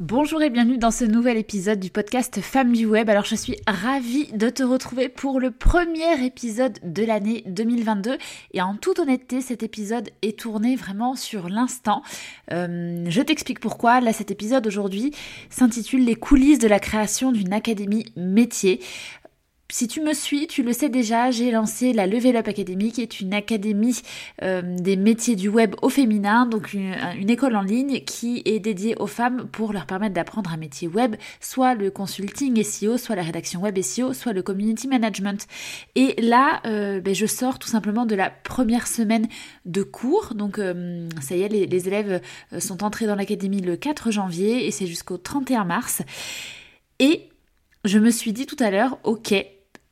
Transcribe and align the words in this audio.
Bonjour 0.00 0.40
et 0.40 0.48
bienvenue 0.48 0.78
dans 0.78 0.90
ce 0.90 1.04
nouvel 1.04 1.36
épisode 1.36 1.78
du 1.78 1.90
podcast 1.90 2.40
Femmes 2.40 2.72
du 2.72 2.86
Web. 2.86 3.10
Alors 3.10 3.26
je 3.26 3.34
suis 3.34 3.56
ravie 3.66 4.32
de 4.32 4.48
te 4.48 4.62
retrouver 4.62 5.10
pour 5.10 5.38
le 5.38 5.50
premier 5.50 6.24
épisode 6.24 6.78
de 6.82 7.04
l'année 7.04 7.44
2022 7.44 8.16
et 8.54 8.62
en 8.62 8.76
toute 8.76 8.98
honnêteté 8.98 9.42
cet 9.42 9.62
épisode 9.62 10.08
est 10.22 10.38
tourné 10.38 10.74
vraiment 10.74 11.16
sur 11.16 11.50
l'instant. 11.50 12.02
Euh, 12.50 13.04
je 13.10 13.20
t'explique 13.20 13.60
pourquoi. 13.60 14.00
Là 14.00 14.14
cet 14.14 14.30
épisode 14.30 14.66
aujourd'hui 14.66 15.12
s'intitule 15.50 16.06
Les 16.06 16.14
coulisses 16.14 16.60
de 16.60 16.68
la 16.68 16.80
création 16.80 17.30
d'une 17.30 17.52
académie 17.52 18.06
métier. 18.16 18.80
Si 19.70 19.86
tu 19.86 20.00
me 20.00 20.14
suis, 20.14 20.48
tu 20.48 20.64
le 20.64 20.72
sais 20.72 20.88
déjà, 20.88 21.30
j'ai 21.30 21.52
lancé 21.52 21.92
la 21.92 22.08
Level 22.08 22.36
Up 22.36 22.48
Academy 22.48 22.90
qui 22.90 23.02
est 23.02 23.20
une 23.20 23.32
académie 23.32 24.00
euh, 24.42 24.62
des 24.64 24.96
métiers 24.96 25.36
du 25.36 25.48
web 25.48 25.76
au 25.80 25.88
féminin, 25.88 26.44
donc 26.46 26.72
une, 26.72 27.30
école 27.30 27.54
en 27.54 27.62
ligne 27.62 28.00
qui 28.00 28.42
est 28.44 28.58
dédiée 28.58 28.96
aux 28.98 29.06
femmes 29.06 29.46
pour 29.52 29.72
leur 29.72 29.86
permettre 29.86 30.14
d'apprendre 30.14 30.52
un 30.52 30.56
métier 30.56 30.88
web, 30.88 31.14
soit 31.38 31.74
le 31.74 31.92
consulting 31.92 32.60
SEO, 32.64 32.98
soit 32.98 33.14
la 33.14 33.22
rédaction 33.22 33.60
web 33.60 33.80
SEO, 33.80 34.12
soit 34.12 34.32
le 34.32 34.42
community 34.42 34.88
management. 34.88 35.46
Et 35.94 36.20
là, 36.20 36.60
euh, 36.66 37.00
ben, 37.00 37.14
je 37.14 37.26
sors 37.26 37.60
tout 37.60 37.68
simplement 37.68 38.06
de 38.06 38.16
la 38.16 38.28
première 38.28 38.88
semaine 38.88 39.28
de 39.66 39.84
cours, 39.84 40.34
donc 40.34 40.58
euh, 40.58 41.08
ça 41.20 41.36
y 41.36 41.42
est, 41.42 41.48
les, 41.48 41.66
les 41.66 41.86
élèves 41.86 42.20
sont 42.58 42.82
entrés 42.82 43.06
dans 43.06 43.14
l'académie 43.14 43.60
le 43.60 43.76
4 43.76 44.10
janvier 44.10 44.66
et 44.66 44.72
c'est 44.72 44.86
jusqu'au 44.86 45.16
31 45.16 45.64
mars. 45.64 46.02
Et 46.98 47.28
je 47.84 47.98
me 47.98 48.10
suis 48.10 48.32
dit 48.32 48.46
tout 48.46 48.56
à 48.58 48.70
l'heure, 48.70 48.98
ok, 49.04 49.32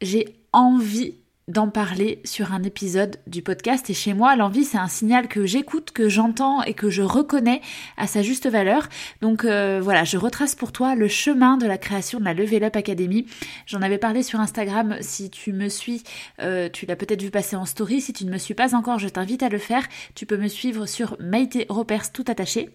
j'ai 0.00 0.36
envie 0.52 1.14
d'en 1.48 1.68
parler 1.68 2.20
sur 2.24 2.52
un 2.52 2.62
épisode 2.62 3.16
du 3.27 3.42
podcast. 3.42 3.88
Et 3.88 3.94
chez 3.94 4.12
moi, 4.12 4.36
l'envie, 4.36 4.64
c'est 4.64 4.78
un 4.78 4.86
signal 4.86 5.28
que 5.28 5.46
j'écoute, 5.46 5.91
que 5.92 6.08
j'entends 6.08 6.62
et 6.62 6.74
que 6.74 6.91
je 6.91 7.02
reconnais 7.02 7.62
à 7.96 8.06
sa 8.06 8.22
juste 8.22 8.48
valeur. 8.48 8.88
Donc 9.22 9.44
euh, 9.44 9.80
voilà, 9.82 10.04
je 10.04 10.19
retrace 10.19 10.54
pour 10.54 10.72
toi 10.72 10.94
le 10.94 11.08
chemin 11.08 11.56
de 11.56 11.66
la 11.66 11.78
création 11.78 12.20
de 12.20 12.24
la 12.24 12.34
Level 12.34 12.64
Up 12.64 12.76
Academy. 12.76 13.26
J'en 13.66 13.80
avais 13.80 13.98
parlé 13.98 14.22
sur 14.22 14.41
Instagram. 14.41 14.98
Si 15.00 15.30
tu 15.30 15.52
me 15.52 15.69
suis, 15.69 16.02
euh, 16.41 16.69
tu 16.70 16.84
l'as 16.84 16.96
peut-être 16.96 17.22
vu 17.22 17.30
passer 17.30 17.56
en 17.56 17.64
story. 17.64 18.02
Si 18.02 18.12
tu 18.12 18.26
ne 18.26 18.30
me 18.30 18.38
suis 18.38 18.54
pas 18.54 18.74
encore, 18.74 18.98
je 18.98 19.08
t'invite 19.08 19.42
à 19.42 19.48
le 19.48 19.58
faire. 19.58 19.86
Tu 20.14 20.26
peux 20.26 20.36
me 20.36 20.48
suivre 20.48 20.86
sur 20.86 21.16
Maïté 21.19 21.66
Ropers 21.70 22.12
tout 22.12 22.24
attaché. 22.28 22.69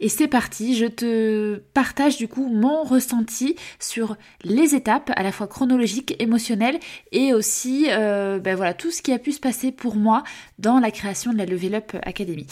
Et 0.00 0.08
c'est 0.08 0.28
parti, 0.28 0.76
je 0.76 0.86
te 0.86 1.56
partage 1.74 2.18
du 2.18 2.28
coup 2.28 2.48
mon 2.48 2.84
ressenti 2.84 3.56
sur 3.80 4.16
les 4.44 4.74
étapes 4.74 5.10
à 5.16 5.22
la 5.22 5.32
fois 5.32 5.48
chronologiques, 5.48 6.14
émotionnelles 6.20 6.78
et 7.10 7.34
aussi 7.34 7.86
euh, 7.90 8.38
ben 8.38 8.54
voilà, 8.54 8.74
tout 8.74 8.90
ce 8.90 9.02
qui 9.02 9.12
a 9.12 9.18
pu 9.18 9.32
se 9.32 9.40
passer 9.40 9.72
pour 9.72 9.96
moi 9.96 10.22
dans 10.58 10.78
la 10.78 10.90
création 10.90 11.32
de 11.32 11.38
la 11.38 11.46
Level 11.46 11.74
Up 11.74 11.96
Academy. 12.02 12.46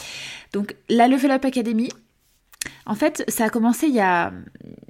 Donc 0.52 0.74
la 0.88 1.06
Level 1.06 1.30
Up 1.30 1.44
Academy, 1.44 1.90
en 2.86 2.94
fait, 2.94 3.24
ça 3.28 3.44
a 3.44 3.50
commencé 3.50 3.88
il 3.88 3.94
y 3.94 4.00
a... 4.00 4.32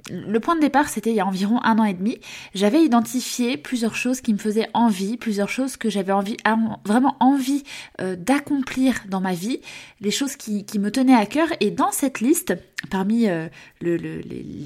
Le 0.09 0.39
point 0.39 0.55
de 0.55 0.61
départ, 0.61 0.87
c'était 0.87 1.09
il 1.09 1.15
y 1.15 1.19
a 1.19 1.25
environ 1.25 1.61
un 1.63 1.79
an 1.79 1.83
et 1.83 1.93
demi. 1.93 2.19
J'avais 2.53 2.81
identifié 2.81 3.57
plusieurs 3.57 3.95
choses 3.95 4.21
qui 4.21 4.31
me 4.33 4.37
faisaient 4.37 4.69
envie, 4.73 5.17
plusieurs 5.17 5.49
choses 5.49 5.75
que 5.75 5.89
j'avais 5.89 6.13
envie, 6.13 6.37
vraiment 6.85 7.17
envie 7.19 7.63
euh, 7.99 8.15
d'accomplir 8.15 9.01
dans 9.09 9.19
ma 9.19 9.33
vie, 9.33 9.59
les 9.99 10.11
choses 10.11 10.37
qui, 10.37 10.65
me 10.79 10.91
tenaient 10.91 11.15
à 11.15 11.25
cœur. 11.25 11.49
Et 11.59 11.71
dans 11.71 11.91
cette 11.91 12.21
liste, 12.21 12.53
parmi 12.89 13.27
euh, 13.27 13.49
les, 13.81 13.97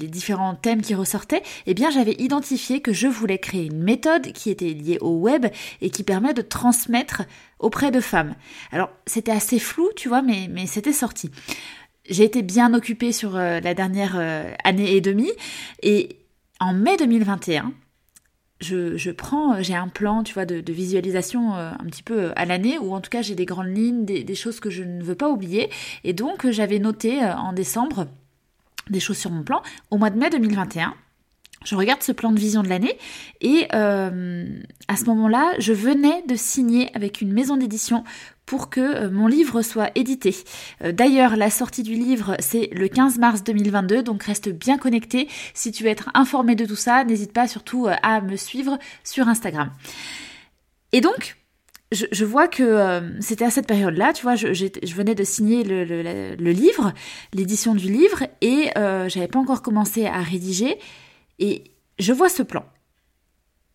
différents 0.08 0.54
thèmes 0.54 0.82
qui 0.82 0.94
ressortaient, 0.94 1.42
eh 1.66 1.74
bien, 1.74 1.90
j'avais 1.90 2.14
identifié 2.18 2.80
que 2.80 2.92
je 2.92 3.08
voulais 3.08 3.38
créer 3.38 3.66
une 3.66 3.82
méthode 3.82 4.32
qui 4.32 4.50
était 4.50 4.72
liée 4.72 4.98
au 5.00 5.16
web 5.16 5.46
et 5.80 5.90
qui 5.90 6.04
permet 6.04 6.34
de 6.34 6.42
transmettre 6.42 7.22
auprès 7.58 7.90
de 7.90 8.00
femmes. 8.00 8.34
Alors, 8.70 8.90
c'était 9.06 9.32
assez 9.32 9.58
flou, 9.58 9.88
tu 9.96 10.08
vois, 10.08 10.22
mais, 10.22 10.48
mais 10.50 10.66
c'était 10.66 10.92
sorti 10.92 11.30
j'ai 12.08 12.24
été 12.24 12.42
bien 12.42 12.74
occupée 12.74 13.12
sur 13.12 13.36
euh, 13.36 13.60
la 13.60 13.74
dernière 13.74 14.14
euh, 14.16 14.50
année 14.64 14.94
et 14.96 15.00
demie. 15.00 15.30
Et 15.82 16.16
en 16.60 16.72
mai 16.72 16.96
2021, 16.96 17.72
je, 18.60 18.96
je 18.96 19.10
prends, 19.10 19.54
euh, 19.54 19.62
j'ai 19.62 19.74
un 19.74 19.88
plan, 19.88 20.22
tu 20.22 20.34
vois, 20.34 20.44
de, 20.46 20.72
visualisation 20.72 21.54
un 21.54 21.84
petit 21.86 22.02
peu 22.02 22.32
à 22.36 22.44
l'année, 22.44 22.78
ou 22.78 22.94
en 22.94 23.00
tout 23.00 23.10
cas 23.10 23.22
j'ai 23.22 23.34
des 23.34 23.46
grandes 23.46 23.74
lignes, 23.74 24.04
des, 24.04 24.24
des, 24.24 24.34
choses 24.34 24.60
que 24.60 24.70
je 24.70 24.82
ne 24.82 25.02
veux 25.02 25.14
pas 25.14 25.28
oublier. 25.28 25.70
Et 26.04 26.12
donc 26.12 26.48
j'avais 26.50 26.78
noté 26.78 27.24
en 27.24 27.52
décembre 27.52 28.06
des 28.90 29.00
choses 29.00 29.18
sur 29.18 29.30
mon 29.30 29.42
plan. 29.42 29.62
Au 29.90 29.96
mois 29.96 30.10
de 30.10 30.18
mai 30.18 30.30
2021, 30.30 30.94
je 31.64 31.74
regarde 31.74 32.02
ce 32.02 32.12
plan 32.12 32.32
de 32.32 32.38
vision 32.38 32.62
de 32.62 32.68
l'année 32.68 32.96
et 33.40 33.66
euh, 33.74 34.46
à 34.88 34.96
ce 34.96 35.04
moment-là, 35.06 35.52
je 35.58 35.72
venais 35.72 36.22
de 36.28 36.34
signer 36.34 36.90
avec 36.94 37.20
une 37.20 37.32
maison 37.32 37.56
d'édition 37.56 38.04
pour 38.46 38.70
que 38.70 38.80
euh, 38.80 39.10
mon 39.10 39.26
livre 39.26 39.62
soit 39.62 39.90
édité. 39.94 40.34
Euh, 40.84 40.92
d'ailleurs, 40.92 41.36
la 41.36 41.50
sortie 41.50 41.82
du 41.82 41.94
livre, 41.94 42.36
c'est 42.40 42.68
le 42.72 42.88
15 42.88 43.18
mars 43.18 43.44
2022, 43.44 44.02
donc 44.02 44.24
reste 44.24 44.48
bien 44.48 44.78
connecté. 44.78 45.28
Si 45.54 45.72
tu 45.72 45.84
veux 45.84 45.90
être 45.90 46.10
informé 46.14 46.54
de 46.54 46.66
tout 46.66 46.76
ça, 46.76 47.04
n'hésite 47.04 47.32
pas 47.32 47.46
surtout 47.46 47.88
à 48.02 48.20
me 48.20 48.36
suivre 48.36 48.78
sur 49.04 49.28
Instagram. 49.28 49.70
Et 50.92 51.00
donc, 51.00 51.36
je, 51.92 52.24
vois 52.24 52.48
que 52.48 53.02
c'était 53.20 53.44
à 53.44 53.50
cette 53.50 53.66
période-là, 53.66 54.12
tu 54.12 54.22
vois, 54.22 54.34
je, 54.34 54.46
venais 54.94 55.14
de 55.14 55.24
signer 55.24 55.62
le, 55.62 56.34
livre, 56.50 56.92
l'édition 57.32 57.74
du 57.74 57.90
livre, 57.90 58.24
et 58.40 58.70
j'avais 59.08 59.28
pas 59.28 59.38
encore 59.38 59.62
commencé 59.62 60.06
à 60.06 60.20
rédiger. 60.20 60.78
Et 61.38 61.64
je 61.98 62.12
vois 62.12 62.28
ce 62.28 62.42
plan. 62.42 62.64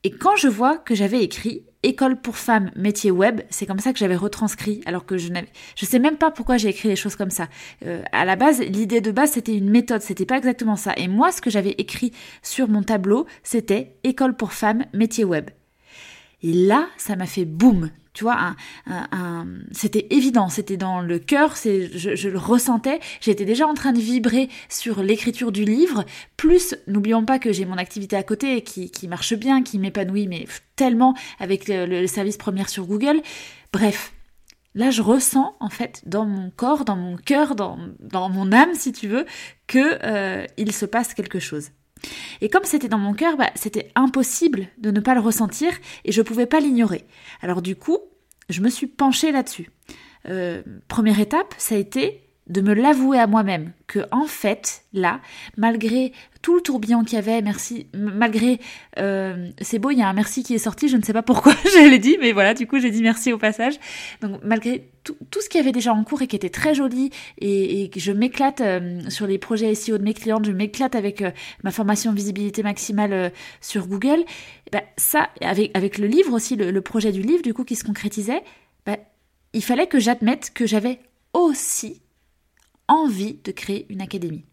Et 0.04 0.12
quand 0.12 0.36
je 0.36 0.48
vois 0.48 0.78
que 0.78 0.96
j'avais 0.96 1.24
écrit 1.24 1.66
école 1.84 2.22
pour 2.22 2.38
femmes 2.38 2.72
métier 2.76 3.12
web, 3.12 3.42
c'est 3.50 3.66
comme 3.66 3.80
ça 3.80 3.94
que 3.94 4.00
j'avais 4.00 4.16
retranscrit, 4.16 4.82
alors 4.86 5.06
que 5.06 5.18
je 5.18 5.30
n'avais, 5.30 5.48
je 5.76 5.86
sais 5.86 6.00
même 6.00 6.18
pas 6.18 6.32
pourquoi 6.32 6.58
j'ai 6.58 6.70
écrit 6.70 6.90
les 6.90 6.96
choses 6.96 7.16
comme 7.16 7.30
ça. 7.30 7.48
Euh, 7.86 8.02
à 8.12 8.26
la 8.26 8.36
base, 8.36 8.62
l'idée 8.62 9.02
de 9.02 9.12
base 9.12 9.32
c'était 9.32 9.56
une 9.56 9.70
méthode, 9.70 10.02
c'était 10.02 10.26
pas 10.26 10.38
exactement 10.38 10.76
ça. 10.76 10.94
Et 10.98 11.08
moi, 11.08 11.32
ce 11.32 11.42
que 11.42 11.50
j'avais 11.50 11.76
écrit 11.78 12.14
sur 12.42 12.68
mon 12.68 12.84
tableau, 12.84 13.26
c'était 13.44 13.98
école 14.04 14.36
pour 14.36 14.54
femmes 14.54 14.86
métier 14.94 15.24
web. 15.24 15.50
Et 16.44 16.54
là, 16.54 16.88
ça 16.98 17.16
m'a 17.16 17.26
fait 17.26 17.46
boum. 17.46 17.90
Tu 18.18 18.24
vois, 18.24 18.56
c'était 19.72 20.08
évident, 20.10 20.50
c'était 20.50 20.76
dans 20.76 21.02
le 21.02 21.20
cœur, 21.20 21.56
c'est, 21.56 21.88
je, 21.96 22.30
le 22.30 22.40
ressentais. 22.40 23.00
J'étais 23.22 23.46
déjà 23.46 23.68
en 23.68 23.76
train 23.76 23.94
de 23.94 24.00
vibrer 24.00 24.50
sur 24.70 25.04
l'écriture 25.04 25.52
du 25.52 25.66
livre. 25.66 26.04
Plus, 26.36 26.76
n'oublions 26.88 27.24
pas 27.26 27.38
que 27.38 27.54
j'ai 27.54 27.66
mon 27.66 27.78
activité 27.78 28.16
à 28.16 28.24
côté 28.24 28.64
qui, 28.64 28.90
qui 28.90 29.08
marche 29.08 29.36
bien, 29.36 29.62
qui 29.62 29.78
m'épanouit, 29.78 30.28
mais 30.28 30.48
tellement 30.76 31.14
avec 31.40 31.68
le, 31.68 32.08
service 32.08 32.38
première 32.38 32.70
sur 32.70 32.88
Google. 32.88 33.22
Bref, 33.72 34.14
Là, 34.74 34.92
je 34.92 35.02
ressens 35.02 35.56
en 35.60 35.70
fait 35.70 36.04
dans 36.06 36.26
mon 36.26 36.52
corps, 36.52 36.86
dans 36.86 36.96
mon 36.96 37.18
cœur, 37.18 37.56
dans, 37.56 37.80
dans 38.00 38.30
mon 38.30 38.52
âme, 38.52 38.76
si 38.76 38.92
tu 38.92 39.08
veux, 39.08 39.26
que 39.66 39.98
euh, 40.04 40.46
il 40.58 40.72
se 40.72 40.86
passe 40.86 41.16
quelque 41.16 41.40
chose. 41.40 41.70
Et 42.42 42.50
comme 42.50 42.64
c'était 42.64 42.88
dans 42.88 42.98
mon 42.98 43.14
cœur, 43.14 43.38
bah, 43.38 43.50
c'était 43.56 43.92
impossible 43.96 44.68
de 44.78 44.92
ne 44.92 45.00
pas 45.00 45.16
le 45.16 45.22
ressentir 45.22 45.72
et 46.06 46.12
je 46.12 46.22
ne 46.22 46.26
pouvais 46.26 46.46
pas 46.46 46.60
l'ignorer. 46.60 47.06
Alors 47.42 47.62
du 47.62 47.76
coup, 47.76 48.00
je 48.50 48.62
me 48.62 48.70
suis 48.70 48.88
penchée 48.88 49.32
là-dessus. 49.32 49.70
Euh, 50.30 50.62
première 50.88 51.20
étape, 51.20 51.54
ça 51.58 51.76
a 51.76 51.78
été 51.78 52.24
de 52.48 52.62
me 52.62 52.74
l'avouer 52.74 53.20
à 53.20 53.28
moi-même 53.28 53.74
que 53.88 54.00
en 54.12 54.26
fait 54.26 54.86
là 54.94 55.20
malgré 55.58 56.14
tout 56.48 56.56
le 56.56 56.62
tourbillon 56.62 57.04
qu'il 57.04 57.18
y 57.18 57.20
avait 57.20 57.42
merci 57.42 57.88
malgré 57.94 58.62
euh, 59.00 59.50
c'est 59.60 59.80
beau 59.80 59.92
il 59.92 59.98
y 59.98 60.02
a 60.02 60.08
un 60.08 60.14
merci 60.14 60.44
qui 60.44 60.56
est 60.56 60.60
sorti 60.60 60.88
je 60.88 60.96
ne 60.96 61.02
sais 61.02 61.12
pas 61.12 61.22
pourquoi 61.22 61.52
je 61.66 61.90
l'ai 61.90 62.00
dit 62.00 62.18
mais 62.22 62.32
voilà 62.32 62.54
du 62.54 62.66
coup 62.66 62.80
j'ai 62.80 62.90
dit 62.90 63.02
merci 63.02 63.34
au 63.34 63.38
passage 63.38 63.74
donc 64.22 64.40
malgré 64.46 64.90
tout, 65.04 65.18
tout 65.30 65.42
ce 65.42 65.50
qui 65.50 65.58
avait 65.58 65.74
déjà 65.74 65.94
en 65.94 66.06
cours 66.06 66.22
et 66.22 66.28
qui 66.28 66.38
était 66.38 66.50
très 66.50 66.74
joli 66.74 67.10
et, 67.42 67.90
que 67.90 68.00
je 68.00 68.14
m'éclate 68.14 68.62
euh, 68.62 69.02
sur 69.10 69.28
les 69.28 69.38
projets 69.38 69.76
SEO 69.76 69.98
de 69.98 70.04
mes 70.04 70.14
clientes 70.14 70.46
je 70.46 70.54
m'éclate 70.54 70.96
avec 70.96 71.22
euh, 71.22 71.32
ma 71.66 71.72
formation 71.72 72.14
visibilité 72.14 72.64
maximale 72.64 73.34
sur 73.60 73.86
Google 73.86 74.24
ben, 74.72 74.84
ça 74.96 75.28
avec 75.42 75.76
avec 75.76 75.98
le 75.98 76.08
livre 76.08 76.32
aussi 76.32 76.56
le, 76.56 76.82
projet 76.82 77.12
du 77.12 77.24
livre 77.24 77.44
du 77.44 77.54
coup 77.54 77.66
qui 77.66 77.76
se 77.76 77.84
concrétisait 77.84 78.42
ben, 78.86 78.96
il 79.52 79.66
fallait 79.66 79.88
que 79.88 80.00
j'admette 80.00 80.54
que 80.54 80.66
j'avais 80.66 81.02
aussi 81.34 82.02
envie 82.88 83.34
de 83.44 83.52
créer 83.52 83.86
une 83.90 84.00
académie. 84.00 84.46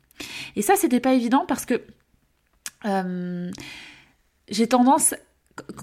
Et 0.56 0.62
ça, 0.62 0.76
c'était 0.76 1.00
pas 1.00 1.12
évident 1.12 1.44
parce 1.46 1.66
que 1.66 1.82
j'ai 4.48 4.68
tendance 4.68 5.14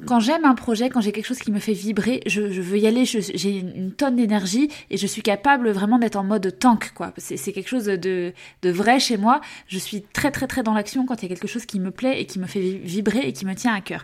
quand 0.06 0.20
j'aime 0.20 0.44
un 0.46 0.56
projet, 0.56 0.90
quand 0.90 1.02
j'ai 1.02 1.12
quelque 1.12 1.26
chose 1.26 1.40
qui 1.40 1.52
me 1.52 1.60
fait 1.60 1.74
vibrer, 1.74 2.22
je, 2.26 2.42
veux 2.42 2.78
y 2.78 2.88
aller, 2.88 3.06
j'ai 3.06 3.58
une, 3.58 3.94
tonne 3.94 4.18
d'énergie 4.18 4.70
et 4.90 4.98
je 4.98 5.08
suis 5.08 5.22
capable 5.22 5.70
vraiment 5.70 5.98
d'être 5.98 6.18
en 6.18 6.24
mode 6.24 6.58
tank, 6.60 6.92
quoi. 6.94 7.14
C'est 7.18 7.54
quelque 7.54 7.70
chose 7.70 7.86
de, 7.86 8.34
de, 8.62 8.70
vrai 8.70 9.00
chez 9.00 9.18
moi. 9.18 9.40
Je 9.68 9.78
suis 9.78 10.02
très 10.02 10.32
très 10.32 10.48
très 10.48 10.64
dans 10.64 10.74
l'action 10.74 11.06
quand 11.06 11.22
il 11.22 11.30
y 11.30 11.32
a 11.32 11.36
quelque 11.36 11.48
chose 11.48 11.66
qui 11.66 11.80
me 11.80 11.92
plaît 11.92 12.22
et 12.22 12.26
qui 12.26 12.40
me 12.40 12.48
fait 12.48 12.60
vibrer 12.60 13.20
et 13.20 13.34
qui 13.34 13.46
me 13.46 13.56
tient 13.56 13.74
à 13.74 13.82
cœur. 13.82 14.04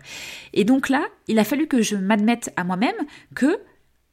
Et 0.53 0.63
donc 0.63 0.89
là, 0.89 1.05
il 1.27 1.37
a 1.39 1.43
fallu 1.43 1.67
que 1.67 1.81
je 1.81 1.95
m'admette 1.95 2.51
à 2.55 2.63
moi-même 2.63 2.95
que 3.35 3.59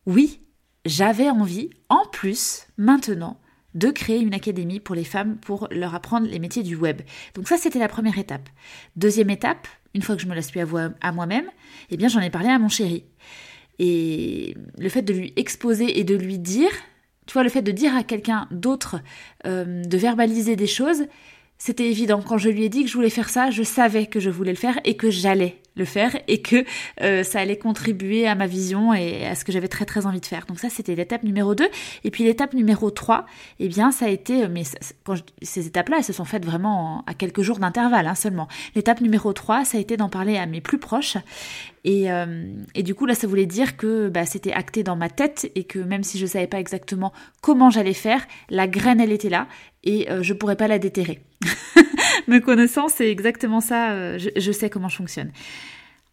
oui, 0.07 0.41
j'avais 0.85 1.31
envie, 1.31 1.71
en 1.89 2.05
plus, 2.11 2.67
maintenant, 2.77 3.39
de 3.75 3.91
créer 3.91 4.21
une 4.21 4.35
académie 4.35 4.81
pour 4.81 4.95
les 4.95 5.05
femmes 5.05 5.37
pour 5.37 5.69
leur 5.71 5.95
apprendre 5.95 6.27
les 6.29 6.39
métiers 6.39 6.63
du 6.63 6.77
web. 6.77 7.03
Donc 7.35 7.49
ça, 7.49 7.57
c'était 7.57 7.79
la 7.79 7.89
première 7.89 8.19
étape. 8.19 8.49
Deuxième 8.97 9.31
étape, 9.31 9.67
une 9.95 10.03
fois 10.03 10.17
que 10.17 10.23
je 10.23 10.27
me 10.27 10.35
la 10.35 10.43
suis 10.43 10.61
à 10.61 11.13
moi-même, 11.13 11.47
eh 11.91 11.97
bien 11.97 12.09
j'en 12.09 12.21
ai 12.21 12.31
parlé 12.31 12.49
à 12.49 12.59
mon 12.59 12.69
chéri. 12.69 13.05
Et 13.79 14.57
le 14.79 14.89
fait 14.89 15.03
de 15.03 15.13
lui 15.13 15.33
exposer 15.37 15.99
et 15.99 16.05
de 16.05 16.15
lui 16.15 16.39
dire, 16.39 16.71
tu 17.27 17.33
vois, 17.33 17.43
le 17.43 17.49
fait 17.49 17.63
de 17.63 17.73
dire 17.73 17.95
à 17.97 18.05
quelqu'un 18.05 18.47
d'autre, 18.51 19.01
euh, 19.47 19.83
de 19.83 19.99
verbaliser 19.99 20.57
des 20.57 20.67
choses, 20.67 21.05
c'était 21.59 21.89
évident. 21.89 22.23
Quand 22.23 22.39
je 22.39 22.51
lui 22.51 22.65
ai 22.65 22.69
dit 22.69 22.85
que 22.85 22.91
je 22.91 22.95
voulais 22.95 23.11
faire 23.11 23.31
ça, 23.31 23.51
je 23.51 23.63
savais 23.63 24.07
que 24.07 24.21
je 24.21 24.31
voulais 24.31 24.53
le 24.53 24.59
faire 24.59 24.79
et 24.85 24.97
que 24.97 25.11
j'allais 25.11 25.61
le 25.77 25.85
faire 25.85 26.17
et 26.29 26.43
que 26.43 26.65
euh, 27.01 27.23
ça 27.23 27.41
allait 27.41 27.59
contribuer 27.59 28.27
à 28.27 28.35
ma 28.35 28.47
vision 28.47 28.95
et 28.95 29.27
à 29.27 29.35
ce 29.35 29.45
que 29.45 29.53
j'avais 29.53 29.69
très 29.69 29.85
très 29.85 30.07
envie 30.07 30.21
de 30.21 30.27
faire. 30.27 30.47
Donc 30.47 30.59
ça 30.59 30.69
c'était 30.71 30.95
l'étape 30.95 31.23
numéro 31.23 31.55
2 31.55 31.69
et 32.05 32.11
puis 32.11 32.25
l'étape 32.25 32.55
numéro 32.55 32.91
3, 32.91 33.27
eh 33.61 33.69
bien 33.69 33.91
ça 33.91 34.07
a 34.07 34.09
été 34.09 34.49
mais 34.49 34.63
quand 35.05 35.17
ces 35.43 35.67
étapes-là 35.67 35.97
elles 35.99 36.05
se 36.05 36.13
sont 36.13 36.25
faites 36.25 36.45
vraiment 36.45 37.03
à 37.07 37.15
quelques 37.15 37.43
jours 37.43 37.59
d'intervalle 37.59 38.07
hein, 38.07 38.15
seulement. 38.15 38.49
L'étape 38.75 39.01
numéro 39.01 39.33
3, 39.33 39.65
ça 39.65 39.79
a 39.79 39.81
été 39.81 39.97
d'en 39.97 40.09
parler 40.09 40.37
à 40.37 40.47
mes 40.47 40.61
plus 40.61 40.79
proches 40.79 41.17
et, 41.85 42.11
euh, 42.11 42.47
et, 42.75 42.83
du 42.83 42.95
coup, 42.95 43.05
là, 43.05 43.15
ça 43.15 43.27
voulait 43.27 43.47
dire 43.47 43.77
que 43.77 44.09
bah, 44.09 44.25
c'était 44.25 44.53
acté 44.53 44.83
dans 44.83 44.97
ma 44.97 45.11
tête 45.11 45.51
et 45.55 45.65
que 45.65 45.79
même 45.79 46.03
si 46.03 46.19
je 46.19 46.25
ne 46.25 46.31
savais 46.31 46.47
pas 46.47 46.59
exactement 46.59 47.13
comment 47.43 47.71
j'allais 47.71 47.93
faire, 47.93 48.27
la 48.49 48.67
graine, 48.67 49.01
elle 49.01 49.13
était 49.13 49.29
là 49.29 49.47
et 49.85 50.11
euh, 50.11 50.23
je 50.23 50.33
pourrais 50.33 50.57
pas 50.57 50.67
la 50.67 50.79
déterrer. 50.79 51.21
Me 52.29 52.39
connaissant, 52.39 52.89
c'est 52.89 53.11
exactement 53.11 53.61
ça. 53.61 53.93
Euh, 53.93 54.19
je, 54.19 54.53
sais 54.53 54.71
comment 54.71 54.89
je 54.89 54.97
fonctionne. 54.97 55.31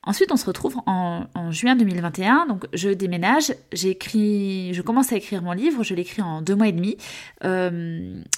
Ensuite, 0.03 0.31
on 0.31 0.36
se 0.36 0.45
retrouve 0.45 0.77
en, 0.88 1.25
en 1.36 1.51
juin 1.51 1.75
2021. 1.75 2.48
Donc, 2.48 2.65
je 2.74 2.89
déménage. 2.89 3.53
J'écris, 3.71 4.74
je 4.74 4.81
commence 4.81 5.13
à 5.13 5.15
écrire 5.15 5.42
mon 5.44 5.51
livre. 5.51 5.83
Je 5.83 5.94
l'écris 5.94 6.21
en 6.21 6.42
deux 6.42 6.56
mois 6.56 6.68
et 6.68 6.71
demi. 6.71 6.98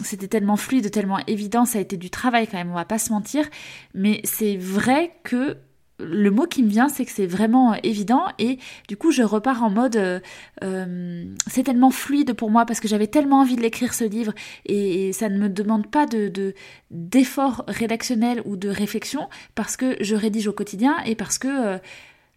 C'était 0.03 0.27
tellement 0.27 0.57
fluide, 0.57 0.91
tellement 0.91 1.19
évident. 1.27 1.63
Ça 1.63 1.77
a 1.77 1.81
été 1.81 1.95
du 1.95 2.09
travail 2.09 2.47
quand 2.47 2.57
même. 2.57 2.71
On 2.71 2.75
va 2.75 2.85
pas 2.85 2.99
se 2.99 3.13
mentir. 3.13 3.45
Mais 3.93 4.19
c'est 4.25 4.57
vrai 4.57 5.13
que 5.23 5.57
le 6.05 6.31
mot 6.31 6.45
qui 6.45 6.63
me 6.63 6.69
vient, 6.69 6.89
c'est 6.89 7.05
que 7.05 7.11
c'est 7.11 7.25
vraiment 7.25 7.75
évident 7.83 8.25
et 8.39 8.59
du 8.87 8.97
coup, 8.97 9.11
je 9.11 9.23
repars 9.23 9.63
en 9.63 9.69
mode 9.69 9.95
euh, 9.95 10.19
euh, 10.63 11.25
c'est 11.47 11.63
tellement 11.63 11.91
fluide 11.91 12.33
pour 12.33 12.51
moi 12.51 12.65
parce 12.65 12.79
que 12.79 12.87
j'avais 12.87 13.07
tellement 13.07 13.39
envie 13.41 13.55
de 13.55 13.61
l'écrire 13.61 13.93
ce 13.93 14.03
livre 14.03 14.33
et, 14.65 15.11
ça 15.13 15.29
ne 15.29 15.37
me 15.37 15.49
demande 15.49 15.87
pas 15.91 16.05
de 16.05 16.53
d'effort 16.91 17.63
rédactionnel 17.67 18.41
ou 18.45 18.55
de 18.55 18.69
réflexion 18.69 19.29
parce 19.53 19.77
que 19.77 19.95
je 20.01 20.15
rédige 20.15 20.47
au 20.47 20.53
quotidien 20.53 20.95
et 21.05 21.15
parce 21.15 21.37
que 21.37 21.47
euh, 21.47 21.77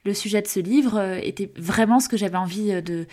le 0.05 0.15
sujet 0.15 0.43
de 0.43 0.47
ce 0.47 0.61
livre 0.61 1.01
était 1.23 1.51
vraiment 1.57 1.99
ce 1.99 2.09
que 2.09 2.17
j'avais 2.17 2.37
envie 2.37 2.81
de 2.81 3.07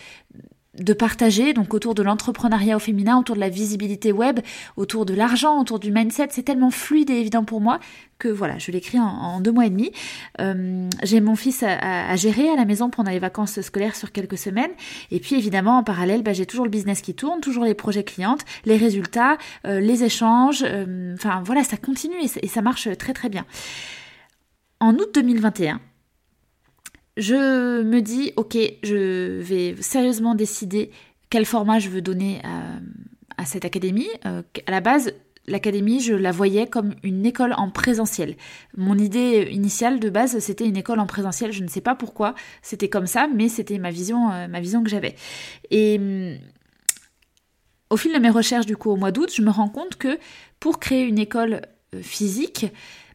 de 0.78 0.92
partager, 0.92 1.52
donc 1.52 1.74
autour 1.74 1.94
de 1.94 2.02
l'entrepreneuriat 2.02 2.76
au 2.76 2.80
féminin, 2.80 3.18
autour 3.18 3.36
de 3.36 3.40
la 3.40 3.48
visibilité 3.48 4.12
web, 4.12 4.40
autour 4.76 5.06
de 5.06 5.14
l'argent, 5.14 5.60
autour 5.60 5.78
du 5.78 5.90
mindset. 5.90 6.28
C'est 6.30 6.42
tellement 6.42 6.70
fluide 6.70 7.10
et 7.10 7.14
évident 7.14 7.44
pour 7.44 7.60
moi 7.60 7.78
que 8.18 8.28
voilà, 8.28 8.58
je 8.58 8.70
l'écris 8.70 8.98
en, 8.98 9.40
deux 9.40 9.52
mois 9.52 9.66
et 9.66 9.70
demi. 9.70 9.92
Euh, 10.40 10.88
j'ai 11.02 11.20
mon 11.20 11.36
fils 11.36 11.62
à, 11.62 12.14
gérer 12.16 12.48
à 12.48 12.56
la 12.56 12.64
maison 12.64 12.90
pendant 12.90 13.10
les 13.10 13.18
vacances 13.18 13.60
scolaires 13.60 13.96
sur 13.96 14.12
quelques 14.12 14.38
semaines. 14.38 14.70
Et 15.10 15.20
puis 15.20 15.36
évidemment, 15.36 15.78
en 15.78 15.82
parallèle, 15.82 16.22
bah, 16.22 16.32
j'ai 16.32 16.46
toujours 16.46 16.64
le 16.64 16.70
business 16.70 17.00
qui 17.00 17.14
tourne, 17.14 17.40
toujours 17.40 17.64
les 17.64 17.74
projets 17.74 18.04
clientes, 18.04 18.44
les 18.64 18.76
résultats, 18.76 19.36
euh, 19.66 19.80
les 19.80 20.04
échanges. 20.04 20.64
Euh, 20.66 21.14
enfin 21.14 21.42
voilà, 21.44 21.64
ça 21.64 21.76
continue 21.76 22.16
et 22.20 22.48
ça 22.48 22.62
marche 22.62 22.88
très 22.96 23.12
très 23.12 23.28
bien. 23.28 23.44
En 24.80 24.94
août 24.94 25.08
2021, 25.14 25.80
je 27.16 27.82
me 27.82 28.00
dis, 28.00 28.32
ok, 28.36 28.56
je 28.82 29.40
vais 29.40 29.76
sérieusement 29.80 30.34
décider 30.34 30.90
quel 31.30 31.46
format 31.46 31.78
je 31.78 31.88
veux 31.88 32.02
donner 32.02 32.40
à, 33.36 33.44
cette 33.44 33.64
académie. 33.64 34.08
Euh, 34.26 34.42
à 34.66 34.70
la 34.70 34.80
base, 34.80 35.12
l'académie, 35.46 36.00
je 36.00 36.14
la 36.14 36.32
voyais 36.32 36.66
comme 36.66 36.94
une 37.02 37.26
école 37.26 37.54
en 37.56 37.70
présentiel. 37.70 38.36
Mon 38.76 38.98
idée 38.98 39.48
initiale 39.50 40.00
de 40.00 40.10
base, 40.10 40.38
c'était 40.38 40.66
une 40.66 40.76
école 40.76 41.00
en 41.00 41.06
présentiel. 41.06 41.52
Je 41.52 41.62
ne 41.62 41.68
sais 41.68 41.80
pas 41.80 41.94
pourquoi 41.94 42.34
c'était 42.62 42.88
comme 42.88 43.06
ça, 43.06 43.28
mais 43.32 43.48
c'était 43.48 43.78
ma 43.78 43.90
vision, 43.90 44.30
euh, 44.30 44.48
ma 44.48 44.60
vision 44.60 44.82
que 44.82 44.90
j'avais. 44.90 45.14
Et 45.70 46.00
au 47.90 47.96
fil 47.96 48.12
de 48.12 48.18
mes 48.18 48.30
recherches, 48.30 48.66
du 48.66 48.76
coup, 48.76 48.90
au 48.90 48.96
mois 48.96 49.12
d'août, 49.12 49.30
je 49.32 49.42
me 49.42 49.50
rends 49.50 49.68
compte 49.68 49.96
que 49.96 50.18
pour 50.58 50.80
créer 50.80 51.04
une 51.04 51.18
école 51.18 51.62
euh, 51.94 52.02
physique, 52.02 52.66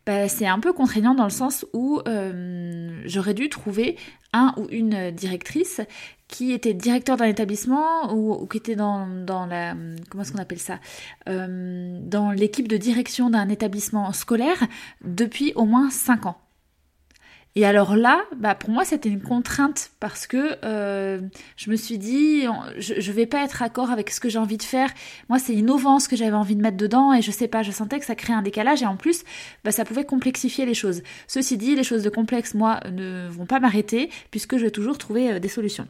bah, 0.09 0.27
c'est 0.27 0.47
un 0.47 0.59
peu 0.59 0.73
contraignant 0.73 1.13
dans 1.13 1.25
le 1.25 1.29
sens 1.29 1.67
où 1.71 2.01
euh, 2.07 2.99
j'aurais 3.05 3.35
dû 3.35 3.47
trouver 3.47 3.95
un 4.33 4.55
ou 4.57 4.65
une 4.71 5.11
directrice 5.11 5.81
qui 6.27 6.51
était 6.51 6.73
directeur 6.73 7.15
d'un 7.15 7.27
établissement 7.27 8.11
ou, 8.11 8.47
qui 8.47 8.57
était 8.57 8.75
dans, 8.75 9.05
la 9.27 9.75
comment 10.09 10.23
appelle 10.39 10.57
ça 10.57 10.79
euh, 11.27 11.99
dans 12.01 12.31
l'équipe 12.31 12.67
de 12.67 12.77
direction 12.77 13.29
d'un 13.29 13.49
établissement 13.49 14.11
scolaire 14.11 14.57
depuis 15.05 15.53
au 15.53 15.65
moins 15.65 15.91
5 15.91 16.25
ans. 16.25 16.41
Et 17.59 17.65
alors 17.65 17.97
là, 17.97 18.23
bah 18.37 18.55
pour 18.55 18.69
moi, 18.69 18.85
c'était 18.85 19.09
une 19.09 19.21
contrainte 19.21 19.91
parce 19.99 20.27
que 20.27 20.55
euh, 20.63 21.19
je 21.57 21.69
me 21.69 21.75
suis 21.75 21.97
dit, 21.97 22.43
je, 22.77 22.93
ne 22.93 23.13
vais 23.13 23.25
pas 23.25 23.43
être 23.43 23.59
d'accord 23.59 23.91
avec 23.91 24.11
ce 24.11 24.21
que 24.21 24.29
j'ai 24.29 24.39
envie 24.39 24.55
de 24.55 24.63
faire. 24.63 24.89
Moi, 25.27 25.39
c'est 25.39 25.51
innovant 25.51 25.99
ce 25.99 26.07
que 26.07 26.15
j'avais 26.15 26.37
envie 26.37 26.55
de 26.55 26.61
mettre 26.61 26.77
dedans 26.77 27.11
et 27.13 27.21
je 27.21 27.31
sais 27.31 27.49
pas, 27.49 27.61
je 27.61 27.71
sentais 27.71 27.99
que 27.99 28.05
ça 28.05 28.15
créait 28.15 28.33
un 28.33 28.43
décalage 28.43 28.81
et 28.81 28.85
en 28.85 28.95
plus, 28.95 29.25
bah, 29.65 29.71
ça 29.71 29.83
pouvait 29.83 30.05
complexifier 30.05 30.65
les 30.65 30.73
choses. 30.73 31.01
Ceci 31.27 31.57
dit, 31.57 31.75
les 31.75 31.83
choses 31.83 32.01
de 32.01 32.09
complexe, 32.09 32.53
moi, 32.53 32.79
ne 32.93 33.27
vont 33.27 33.45
pas 33.45 33.59
m'arrêter 33.59 34.09
puisque 34.31 34.55
je 34.55 34.63
vais 34.63 34.71
toujours 34.71 34.97
trouver 34.97 35.29
euh, 35.29 35.39
des 35.39 35.49
solutions. 35.49 35.85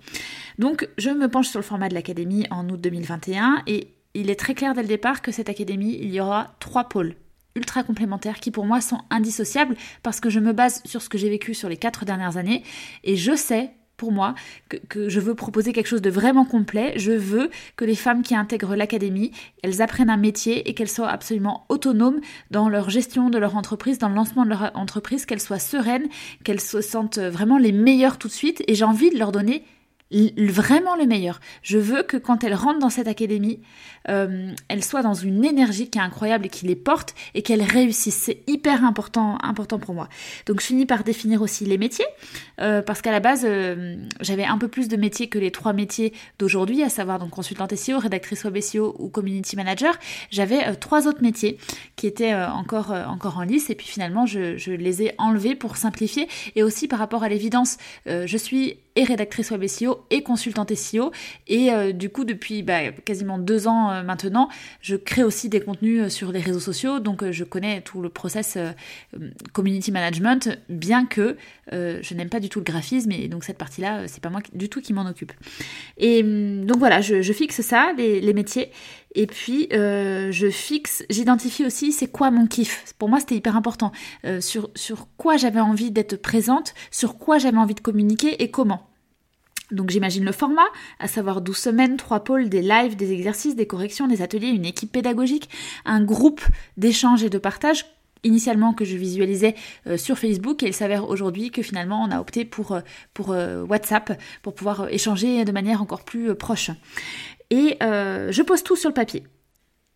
Donc, 0.57 0.89
je 0.98 1.12
me 1.12 1.27
penche 1.27 1.50
sur 1.50 1.60
le 1.60 1.63
format 1.63 1.88
de 1.88 1.94
l'académie 1.94 2.48
en 2.50 2.68
août 2.68 2.81
2021 2.81 3.62
et 3.68 3.89
il 4.15 4.31
est 4.31 4.39
très 4.39 4.56
clair 4.56 4.74
dès 4.74 4.81
le 4.81 4.88
départ 4.88 5.22
que 5.22 5.31
cette 5.31 5.50
académie, 5.50 6.00
il 6.01 6.10
y 6.10 6.19
aura 6.19 6.56
trois 6.60 6.86
pôles 6.89 7.13
ultra 7.56 7.84
complémentaires 7.84 8.40
qui 8.40 8.51
pour 8.51 8.66
moi 8.66 8.81
sont 8.81 9.01
indissociables 9.10 9.75
parce 10.03 10.20
que 10.20 10.29
je 10.29 10.39
me 10.39 10.53
base 10.53 10.82
sur 10.86 11.01
ce 11.01 11.10
que 11.10 11.18
j'ai 11.18 11.29
vécu 11.29 11.53
sur 11.53 11.70
les 11.70 11.77
quatre 11.77 12.06
dernières 12.06 12.38
années 12.38 12.63
et 13.03 13.15
je 13.15 13.36
sais 13.36 13.72
pour 14.00 14.12
moi 14.12 14.34
que, 14.88 15.10
je 15.10 15.20
veux 15.20 15.36
proposer 15.36 15.74
quelque 15.74 15.88
chose 15.88 16.01
de 16.01 16.10
vraiment 16.10 16.46
complet. 16.46 16.94
Je 16.96 17.12
veux 17.12 17.51
que 17.75 17.86
les 17.86 17.96
femmes 17.96 18.24
qui 18.24 18.34
intègrent 18.34 18.75
l'académie, 18.75 19.32
elles 19.62 19.82
apprennent 19.82 20.10
un 20.10 20.18
métier 20.18 20.68
et 20.68 20.74
qu'elles 20.74 20.89
soient 20.89 21.10
absolument 21.10 21.65
autonomes 21.70 22.22
dans 22.50 22.70
leur 22.70 22.89
gestion 22.89 23.29
de 23.29 23.38
leur 23.38 23.58
entreprise, 23.58 24.00
dans 24.00 24.10
le 24.10 24.15
lancement 24.15 24.46
de 24.46 24.50
leur 24.50 24.72
entreprise, 24.74 25.25
qu'elles 25.25 25.41
soient 25.41 25.60
sereines, 25.60 26.08
qu'elles 26.44 26.62
se 26.62 26.82
sentent 26.82 27.20
vraiment 27.20 27.58
les 27.58 27.74
meilleures 27.74 28.18
tout 28.18 28.29
de 28.29 28.34
suite. 28.34 28.63
Et 28.68 28.74
j'ai 28.74 28.86
envie 28.86 29.10
de 29.10 29.20
leur 29.20 29.34
donner 29.34 29.63
vraiment 30.12 30.96
le 30.96 31.06
meilleur. 31.06 31.39
Je 31.62 31.78
veux 31.78 32.04
que 32.04 32.18
quand 32.18 32.44
elles 32.44 32.56
rentrent 32.56 32.80
dans 32.80 32.89
cette 32.89 33.08
académie, 33.08 33.60
euh, 34.10 34.51
elles 34.68 34.84
soient 34.84 35.04
dans 35.04 35.13
une 35.13 35.46
énergie 35.46 35.89
qui 35.89 36.00
est 36.00 36.01
incroyable 36.01 36.48
et 36.48 36.50
qui 36.50 36.66
les 36.66 36.75
porte 36.75 37.13
et 37.36 37.44
qu'elles 37.44 37.62
réussissent. 37.62 38.16
C'est 38.16 38.42
hyper 38.48 38.84
important, 38.84 39.38
important 39.44 39.78
pour 39.78 39.94
moi. 39.94 40.10
Donc 40.48 40.62
je 40.62 40.66
finis 40.66 40.86
par 40.86 41.04
définir 41.04 41.42
aussi 41.42 41.66
les 41.66 41.78
métiers 41.78 42.06
euh, 42.60 42.82
parce 42.82 43.01
qu'à 43.01 43.12
la 43.12 43.20
base 43.20 43.44
euh, 43.46 43.96
j'avais 44.20 44.46
un 44.46 44.58
peu 44.58 44.68
plus 44.68 44.88
de 44.88 44.98
métiers 44.98 45.30
que 45.30 45.38
les 45.38 45.51
trois 45.51 45.74
métiers 45.74 46.13
d'aujourd'hui, 46.39 46.82
à 46.82 46.89
savoir 46.89 47.20
donc 47.20 47.30
consultante 47.30 47.75
SEO, 47.75 48.00
rédactrice 48.00 48.44
web 48.46 48.60
SEO 48.60 48.96
ou 48.98 49.10
community 49.10 49.56
manager. 49.56 49.98
J'avais 50.32 50.75
trois 50.75 51.08
autres 51.08 51.22
métiers 51.22 51.58
qui 51.96 52.08
étaient 52.08 52.34
encore 52.34 52.92
encore 52.92 53.38
en 53.38 53.44
lice 53.44 53.70
et 53.70 53.75
puis 53.75 53.88
finalement 53.88 54.25
je, 54.25 54.58
je 54.58 54.72
les 54.72 55.04
ai 55.04 55.13
enlevés 55.18 55.56
pour 55.56 55.78
simplifier 55.78 56.28
et 56.56 56.63
aussi 56.63 56.88
par 56.88 57.00
rapport 57.00 57.24
à 57.24 57.30
l'évidence, 57.30 57.78
je 58.06 58.38
suis 58.38 58.78
et 58.96 59.04
rédactrice 59.04 59.51
web 59.51 59.66
SEO 59.68 59.99
et 60.10 60.24
consultante 60.24 60.74
SEO. 60.74 61.12
Et 61.48 61.72
euh, 61.72 61.91
du 61.91 62.10
coup, 62.10 62.25
depuis 62.25 62.63
bah, 62.63 62.91
quasiment 62.91 63.38
deux 63.38 63.68
ans 63.68 63.91
euh, 63.91 64.03
maintenant, 64.03 64.50
je 64.82 64.96
crée 64.96 65.24
aussi 65.24 65.50
des 65.50 65.62
contenus 65.62 66.03
euh, 66.03 66.10
sur 66.10 66.32
les 66.32 66.39
réseaux 66.39 66.60
sociaux. 66.60 67.00
Donc, 67.00 67.29
je 67.29 67.44
connais 67.44 67.82
tout 67.82 68.01
le 68.01 68.10
process 68.10 68.58
community 69.53 69.91
management, 69.91 70.58
bien 70.70 71.06
que 71.06 71.38
je 71.72 72.13
n'aime 72.13 72.29
pas 72.29 72.39
du 72.39 72.50
tout 72.50 72.60
le 72.60 72.65
graphisme. 72.65 73.12
Et 73.12 73.27
donc, 73.27 73.44
cette 73.44 73.58
partie-là, 73.58 74.08
c'est 74.08 74.22
pas 74.22 74.29
moi 74.29 74.41
du 74.53 74.70
tout 74.70 74.82
qui 74.82 74.94
m'en 74.94 75.08
occupe. 75.08 75.34
Et 75.98 76.24
hum, 76.24 76.65
donc, 76.65 76.77
voilà, 76.77 77.01
je, 77.01 77.34
fixe 77.34 77.62
ça, 77.62 77.94
les, 77.98 78.34
métiers. 78.34 78.72
Et 79.15 79.27
puis, 79.27 79.68
je 79.72 80.50
fixe, 80.51 81.03
j'identifie 81.10 81.65
aussi 81.65 81.91
c'est 81.91 82.08
quoi 82.08 82.32
mon 82.32 82.48
kiff. 82.48 82.94
Pour 82.98 83.10
moi, 83.10 83.20
c'était 83.20 83.36
hyper 83.36 83.56
important. 83.56 83.91
sur, 84.39 84.70
sur 84.75 85.08
quoi 85.18 85.38
j'avais 85.38 85.60
envie 85.60 85.91
d'être 85.91 86.15
présente, 86.15 86.74
sur 86.91 87.18
quoi 87.18 87.38
j'avais 87.38 87.58
envie 87.58 87.75
de 87.75 87.79
communiquer 87.82 88.41
et 88.41 88.51
comment. 88.51 88.88
Donc 89.71 89.89
j'imagine 89.89 90.25
le 90.25 90.31
format, 90.31 90.67
à 90.99 91.07
savoir 91.07 91.41
12 91.41 91.57
semaines, 91.57 91.97
3 91.97 92.23
pôles, 92.23 92.49
des 92.49 92.61
lives, 92.61 92.95
des 92.95 93.11
exercices, 93.11 93.55
des 93.55 93.67
corrections, 93.67 94.07
des 94.07 94.21
ateliers, 94.21 94.47
une 94.47 94.65
équipe 94.65 94.91
pédagogique, 94.91 95.49
un 95.85 96.03
groupe 96.03 96.41
d'échange 96.77 97.23
et 97.23 97.29
de 97.29 97.38
partage 97.38 97.85
initialement 98.23 98.73
que 98.73 98.85
je 98.85 98.97
visualisais 98.97 99.55
euh, 99.88 99.97
sur 99.97 100.17
Facebook 100.17 100.63
et 100.63 100.67
il 100.67 100.73
s'avère 100.73 101.07
aujourd'hui 101.07 101.51
que 101.51 101.61
finalement 101.61 102.03
on 102.03 102.11
a 102.11 102.19
opté 102.19 102.45
pour, 102.45 102.73
euh, 102.73 102.81
euh, 103.29 103.65
WhatsApp 103.65 104.19
pour 104.41 104.55
pouvoir 104.55 104.89
échanger 104.89 105.45
de 105.45 105.51
manière 105.51 105.81
encore 105.81 106.03
plus 106.03 106.35
proche. 106.35 106.71
Et 107.49 107.77
je 107.81 108.41
pose 108.43 108.63
tout 108.63 108.75
sur 108.75 108.89
le 108.89 108.93
papier. 108.93 109.23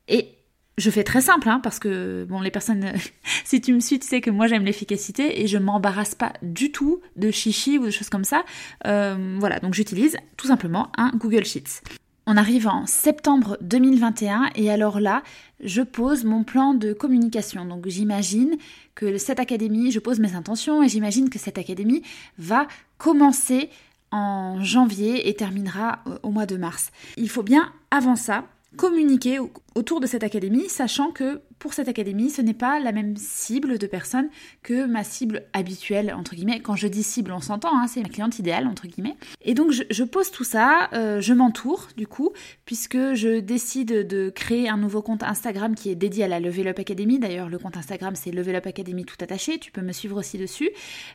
Et 0.07 0.29
je 0.77 0.89
fais 0.89 1.03
très 1.03 1.21
simple, 1.21 1.49
hein, 1.49 1.59
parce 1.61 1.79
que, 1.79 2.25
bon, 2.27 2.41
les 2.41 2.51
personnes, 2.51 2.93
si 3.45 3.61
tu 3.61 3.73
me 3.73 3.79
suis, 3.79 3.99
tu 3.99 4.07
sais 4.07 4.21
que 4.21 4.31
moi 4.31 4.47
j'aime 4.47 4.65
l'efficacité 4.65 5.41
et 5.41 5.47
je 5.47 5.57
m'embarrasse 5.57 6.15
pas 6.15 6.33
du 6.41 6.71
tout 6.71 7.01
de 7.15 7.31
chichi 7.31 7.77
ou 7.77 7.85
de 7.85 7.91
choses 7.91 8.09
comme 8.09 8.23
ça. 8.23 8.43
Euh, 8.87 9.37
voilà, 9.39 9.59
donc 9.59 9.73
j'utilise 9.73 10.17
tout 10.37 10.47
simplement 10.47 10.91
un 10.97 11.11
Google 11.15 11.45
Sheets. 11.45 11.81
On 12.25 12.37
arrive 12.37 12.67
en 12.69 12.85
septembre 12.85 13.57
2021 13.61 14.51
et 14.55 14.71
alors 14.71 15.01
là, 15.01 15.23
je 15.61 15.81
pose 15.81 16.23
mon 16.23 16.45
plan 16.45 16.73
de 16.73 16.93
communication. 16.93 17.65
Donc 17.65 17.87
j'imagine 17.87 18.55
que 18.95 19.17
cette 19.17 19.41
académie, 19.41 19.91
je 19.91 19.99
pose 19.99 20.19
mes 20.19 20.33
intentions 20.33 20.81
et 20.81 20.87
j'imagine 20.87 21.29
que 21.29 21.37
cette 21.37 21.57
académie 21.57 22.01
va 22.37 22.67
commencer 22.97 23.69
en 24.11 24.63
janvier 24.63 25.27
et 25.27 25.33
terminera 25.33 25.99
euh, 26.07 26.17
au 26.23 26.29
mois 26.29 26.45
de 26.45 26.55
mars. 26.55 26.91
Il 27.17 27.29
faut 27.29 27.43
bien, 27.43 27.73
avant 27.91 28.15
ça, 28.15 28.45
communiquer 28.77 29.39
autour 29.75 29.99
de 29.99 30.07
cette 30.07 30.23
académie, 30.23 30.69
sachant 30.69 31.11
que 31.11 31.41
pour 31.59 31.73
cette 31.73 31.87
académie, 31.87 32.29
ce 32.29 32.41
n'est 32.41 32.53
pas 32.53 32.79
la 32.79 32.91
même 32.91 33.15
cible 33.15 33.77
de 33.77 33.87
personnes 33.87 34.29
que 34.63 34.85
ma 34.85 35.03
cible 35.03 35.43
habituelle, 35.53 36.13
entre 36.13 36.35
guillemets. 36.35 36.59
Quand 36.59 36.75
je 36.75 36.87
dis 36.87 37.03
cible, 37.03 37.31
on 37.31 37.39
s'entend, 37.39 37.69
hein, 37.73 37.87
c'est 37.87 38.01
ma 38.01 38.09
cliente 38.09 38.37
idéale, 38.37 38.67
entre 38.67 38.85
guillemets. 38.85 39.15
Et 39.41 39.53
donc, 39.53 39.71
je, 39.71 40.03
pose 40.03 40.29
tout 40.29 40.43
ça, 40.43 40.89
euh, 40.91 41.21
je 41.21 41.33
m'entoure, 41.33 41.87
du 41.95 42.05
coup, 42.05 42.31
puisque 42.65 43.13
je 43.13 43.39
décide 43.39 44.05
de 44.05 44.29
créer 44.29 44.67
un 44.67 44.75
nouveau 44.75 45.01
compte 45.01 45.23
Instagram 45.23 45.73
qui 45.73 45.89
est 45.89 45.95
dédié 45.95 46.25
à 46.25 46.27
la 46.27 46.41
Level 46.41 46.67
Up 46.67 46.79
Academy. 46.79 47.17
D'ailleurs, 47.17 47.47
le 47.47 47.57
compte 47.57 47.77
Instagram, 47.77 48.13
c'est 48.15 48.31
Level 48.31 48.55
Up 48.57 48.67
Academy 48.67 49.05
tout 49.05 49.15
attaché. 49.21 49.57
Tu 49.57 49.71
peux 49.71 49.81
me 49.81 49.93
suivre 49.93 50.17
aussi 50.17 50.37
dessus. 50.37 50.69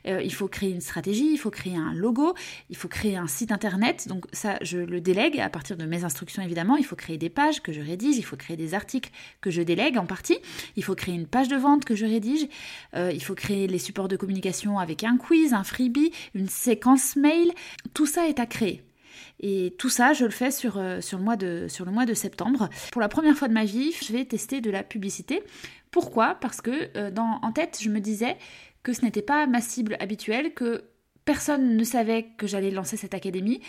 Euh, 0.07 0.23
il 0.23 0.33
faut 0.33 0.49
créer 0.49 0.71
une 0.71 0.81
stratégie, 0.81 1.31
il 1.31 1.39
faut 1.39 1.51
créer 1.51 1.77
un 1.77 1.93
logo, 1.93 2.35
il 2.71 2.77
faut 2.77 2.89
créer 2.89 3.17
un 3.19 3.27
site 3.27 3.53
internet. 3.53 4.09
Donc, 4.09 4.25
ça, 4.33 4.59
je 4.63 4.79
le 4.79 5.03
délègue 5.03 5.39
à 5.41 5.51
partir 5.51 5.77
de 5.77 5.85
mes 5.85 6.05
instructions, 6.05 6.43
évidemment. 6.43 6.77
Il 6.77 6.87
faut 6.87 6.97
créer 6.97 7.19
des 7.19 7.29
pages 7.29 7.61
que 7.61 7.73
je 7.73 7.83
rédige, 7.83 8.17
il 8.17 8.25
faut 8.25 8.37
créer 8.37 8.48
des 8.57 8.75
articles 8.75 9.11
que 9.41 9.51
je 9.51 9.63
délègue 9.63 9.99
en 9.99 10.07
partie 10.07 10.39
il 10.77 10.85
faut 10.85 10.95
créer 10.95 11.15
une 11.15 11.27
page 11.27 11.49
de 11.49 11.57
vente 11.57 11.85
que 11.85 11.95
je 11.95 12.07
rédige, 12.07 12.47
euh, 12.95 13.11
il 13.13 13.23
faut 13.23 13.35
créer 13.35 13.67
les 13.67 13.79
supports 13.79 14.09
de 14.09 14.17
communication 14.17 14.79
avec 14.79 15.05
un 15.05 15.17
quiz, 15.17 15.53
un 15.53 15.65
freebie, 15.65 16.13
une 16.35 16.49
séquence 16.49 17.17
mail. 17.17 17.53
Tout 17.95 18.07
ça 18.07 18.29
est 18.29 18.41
à 18.41 18.47
créer. 18.47 18.83
Et 19.41 19.75
tout 19.79 19.89
ça, 19.89 20.13
je 20.13 20.25
le 20.25 20.31
fais 20.31 20.51
sur, 20.51 20.79
euh, 20.79 21.01
sur, 21.01 21.19
le 21.19 21.25
mois 21.25 21.37
de, 21.37 21.67
sur 21.69 21.85
le 21.85 21.93
mois 21.93 22.07
de 22.07 22.15
septembre. 22.15 22.69
Pour 22.93 23.01
la 23.01 23.09
première 23.09 23.37
fois 23.37 23.49
de 23.49 23.53
ma 23.53 23.65
vie, 23.65 23.93
je 23.93 24.13
vais 24.13 24.25
tester 24.25 24.61
de 24.61 24.71
la 24.71 24.83
publicité. 24.83 25.43
Pourquoi? 25.91 26.37
Parce 26.37 26.61
que 26.61 26.91
euh, 26.97 27.11
dans, 27.11 27.39
en 27.43 27.53
tête, 27.53 27.79
je 27.81 27.89
me 27.89 28.01
disais 28.01 28.37
que 28.83 28.93
ce 28.93 29.03
n'était 29.03 29.23
pas 29.23 29.47
ma 29.47 29.61
cible 29.61 29.97
habituelle, 30.01 30.55
que 30.55 30.85
personne 31.25 31.77
ne 31.77 31.85
savait 31.85 32.29
que 32.37 32.47
j'allais 32.47 32.71
lancer 32.71 32.97
cette 32.97 33.15
académie 33.15 33.61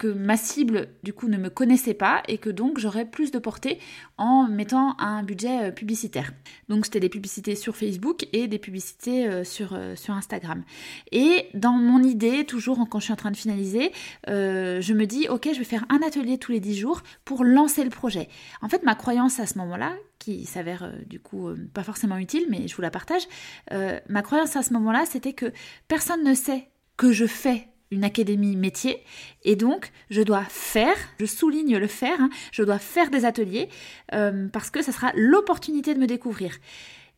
que 0.00 0.06
ma 0.06 0.38
cible 0.38 0.88
du 1.02 1.12
coup 1.12 1.28
ne 1.28 1.36
me 1.36 1.50
connaissait 1.50 1.92
pas 1.92 2.22
et 2.26 2.38
que 2.38 2.48
donc 2.48 2.78
j'aurais 2.78 3.04
plus 3.04 3.30
de 3.30 3.38
portée 3.38 3.78
en 4.16 4.48
mettant 4.48 4.96
un 4.98 5.22
budget 5.22 5.68
euh, 5.68 5.70
publicitaire. 5.70 6.32
Donc 6.70 6.86
c'était 6.86 7.00
des 7.00 7.10
publicités 7.10 7.54
sur 7.54 7.76
Facebook 7.76 8.26
et 8.32 8.48
des 8.48 8.58
publicités 8.58 9.28
euh, 9.28 9.44
sur, 9.44 9.74
euh, 9.74 9.94
sur 9.96 10.14
Instagram. 10.14 10.64
Et 11.12 11.48
dans 11.52 11.72
mon 11.72 12.02
idée, 12.02 12.46
toujours 12.46 12.88
quand 12.88 12.98
je 12.98 13.04
suis 13.04 13.12
en 13.12 13.16
train 13.16 13.30
de 13.30 13.36
finaliser, 13.36 13.92
je 14.26 14.92
me 14.94 15.04
dis 15.04 15.28
ok 15.28 15.50
je 15.52 15.58
vais 15.58 15.64
faire 15.64 15.84
un 15.90 16.00
atelier 16.04 16.38
tous 16.38 16.52
les 16.52 16.60
10 16.60 16.78
jours 16.78 17.02
pour 17.26 17.44
lancer 17.44 17.84
le 17.84 17.90
projet. 17.90 18.28
En 18.62 18.70
fait 18.70 18.82
ma 18.82 18.94
croyance 18.94 19.38
à 19.38 19.44
ce 19.44 19.58
moment-là, 19.58 19.92
qui 20.18 20.46
s'avère 20.46 20.94
du 21.06 21.20
coup 21.20 21.50
pas 21.74 21.82
forcément 21.82 22.16
utile 22.16 22.46
mais 22.48 22.68
je 22.68 22.74
vous 22.74 22.82
la 22.82 22.90
partage, 22.90 23.22
ma 23.70 24.22
croyance 24.22 24.56
à 24.56 24.62
ce 24.62 24.72
moment-là 24.72 25.04
c'était 25.04 25.34
que 25.34 25.52
personne 25.88 26.24
ne 26.24 26.32
sait 26.32 26.70
que 26.96 27.12
je 27.12 27.26
fais 27.26 27.68
une 27.90 28.04
académie 28.04 28.56
métier 28.56 29.02
et 29.42 29.56
donc 29.56 29.90
je 30.10 30.22
dois 30.22 30.44
faire, 30.44 30.96
je 31.18 31.26
souligne 31.26 31.76
le 31.76 31.86
faire, 31.86 32.20
hein, 32.20 32.30
je 32.52 32.62
dois 32.62 32.78
faire 32.78 33.10
des 33.10 33.24
ateliers 33.24 33.68
euh, 34.14 34.48
parce 34.48 34.70
que 34.70 34.82
ça 34.82 34.92
sera 34.92 35.12
l'opportunité 35.14 35.94
de 35.94 35.98
me 35.98 36.06
découvrir. 36.06 36.56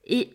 Et 0.07 0.31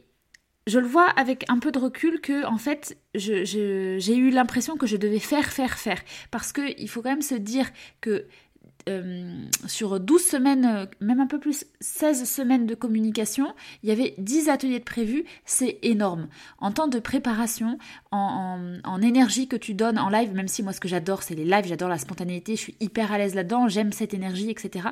je 0.67 0.79
le 0.79 0.85
vois 0.85 1.05
avec 1.05 1.45
un 1.49 1.59
peu 1.59 1.71
de 1.71 1.79
recul 1.79 2.19
que 2.19 2.45
en 2.45 2.57
fait 2.57 2.97
j'ai 3.15 4.15
eu 4.15 4.29
l'impression 4.29 4.75
que 4.75 4.85
je 4.85 4.97
devais 4.97 5.19
faire, 5.19 5.51
faire, 5.51 5.77
faire 5.77 6.01
parce 6.29 6.51
qu'il 6.51 6.89
faut 6.89 7.01
quand 7.01 7.09
même 7.09 7.21
se 7.21 7.35
dire 7.35 7.69
que 8.01 8.27
euh, 8.87 9.45
sur 9.65 9.99
12 9.99 10.21
semaines, 10.21 10.65
euh, 10.65 10.85
même 11.01 11.19
un 11.19 11.27
peu 11.27 11.39
plus, 11.39 11.65
16 11.81 12.29
semaines 12.29 12.65
de 12.65 12.75
communication, 12.75 13.53
il 13.83 13.89
y 13.89 13.91
avait 13.91 14.15
10 14.17 14.49
ateliers 14.49 14.79
de 14.79 14.83
prévus, 14.83 15.25
c'est 15.45 15.79
énorme. 15.83 16.27
En 16.59 16.71
temps 16.71 16.87
de 16.87 16.99
préparation, 16.99 17.77
en, 18.11 18.57
énergie 19.01 19.47
que 19.47 19.55
tu 19.55 19.73
donnes 19.73 19.99
en 19.99 20.09
live, 20.09 20.33
même 20.33 20.47
si 20.47 20.63
moi 20.63 20.73
ce 20.73 20.79
que 20.79 20.87
j'adore 20.87 21.21
c'est 21.21 21.35
les 21.35 21.45
lives, 21.45 21.67
j'adore 21.67 21.87
la 21.87 21.99
spontanéité, 21.99 22.55
je 22.55 22.61
suis 22.61 22.75
hyper 22.79 23.11
à 23.11 23.17
l'aise 23.19 23.35
là-dedans, 23.35 23.67
j'aime 23.67 23.91
cette 23.91 24.13
énergie, 24.13 24.49
etc. 24.49 24.87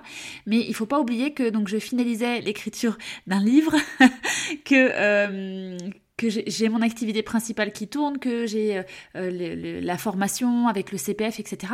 Mais 0.46 0.60
il 0.60 0.74
faut 0.76 0.86
pas 0.86 1.00
oublier 1.00 1.34
que 1.34 1.50
donc 1.50 1.68
je 1.68 1.78
finalisais 1.78 2.42
l'écriture 2.42 2.98
d'un 3.28 3.44
livre, 3.44 3.76
que... 4.66 4.76
Euh, 4.76 5.78
que 6.18 6.30
j'ai 6.30 6.70
mon 6.70 6.82
activité 6.82 7.24
principale 7.24 7.74
qui 7.74 7.90
tourne, 7.90 8.20
que 8.20 8.46
j'ai 8.46 8.84
la 9.14 9.98
formation 9.98 10.70
avec 10.70 10.94
le 10.94 10.98
CPF, 10.98 11.42
etc. 11.42 11.74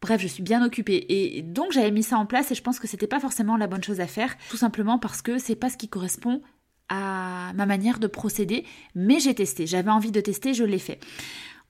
Bref, 0.00 0.20
je 0.20 0.28
suis 0.28 0.42
bien 0.42 0.64
occupée 0.64 1.04
et 1.08 1.42
donc 1.42 1.72
j'avais 1.72 1.90
mis 1.90 2.02
ça 2.02 2.16
en 2.16 2.24
place 2.24 2.50
et 2.50 2.54
je 2.54 2.62
pense 2.62 2.78
que 2.78 2.86
c'était 2.86 3.06
pas 3.06 3.20
forcément 3.20 3.58
la 3.58 3.66
bonne 3.66 3.84
chose 3.84 4.00
à 4.00 4.06
faire, 4.06 4.34
tout 4.48 4.56
simplement 4.56 4.98
parce 4.98 5.20
que 5.20 5.38
c'est 5.38 5.56
pas 5.56 5.68
ce 5.68 5.76
qui 5.76 5.88
correspond 5.88 6.40
à 6.88 7.52
ma 7.54 7.66
manière 7.66 7.98
de 7.98 8.06
procéder, 8.06 8.64
mais 8.94 9.20
j'ai 9.20 9.34
testé, 9.34 9.66
j'avais 9.66 9.90
envie 9.90 10.10
de 10.10 10.20
tester, 10.20 10.54
je 10.54 10.64
l'ai 10.64 10.78
fait. 10.78 11.00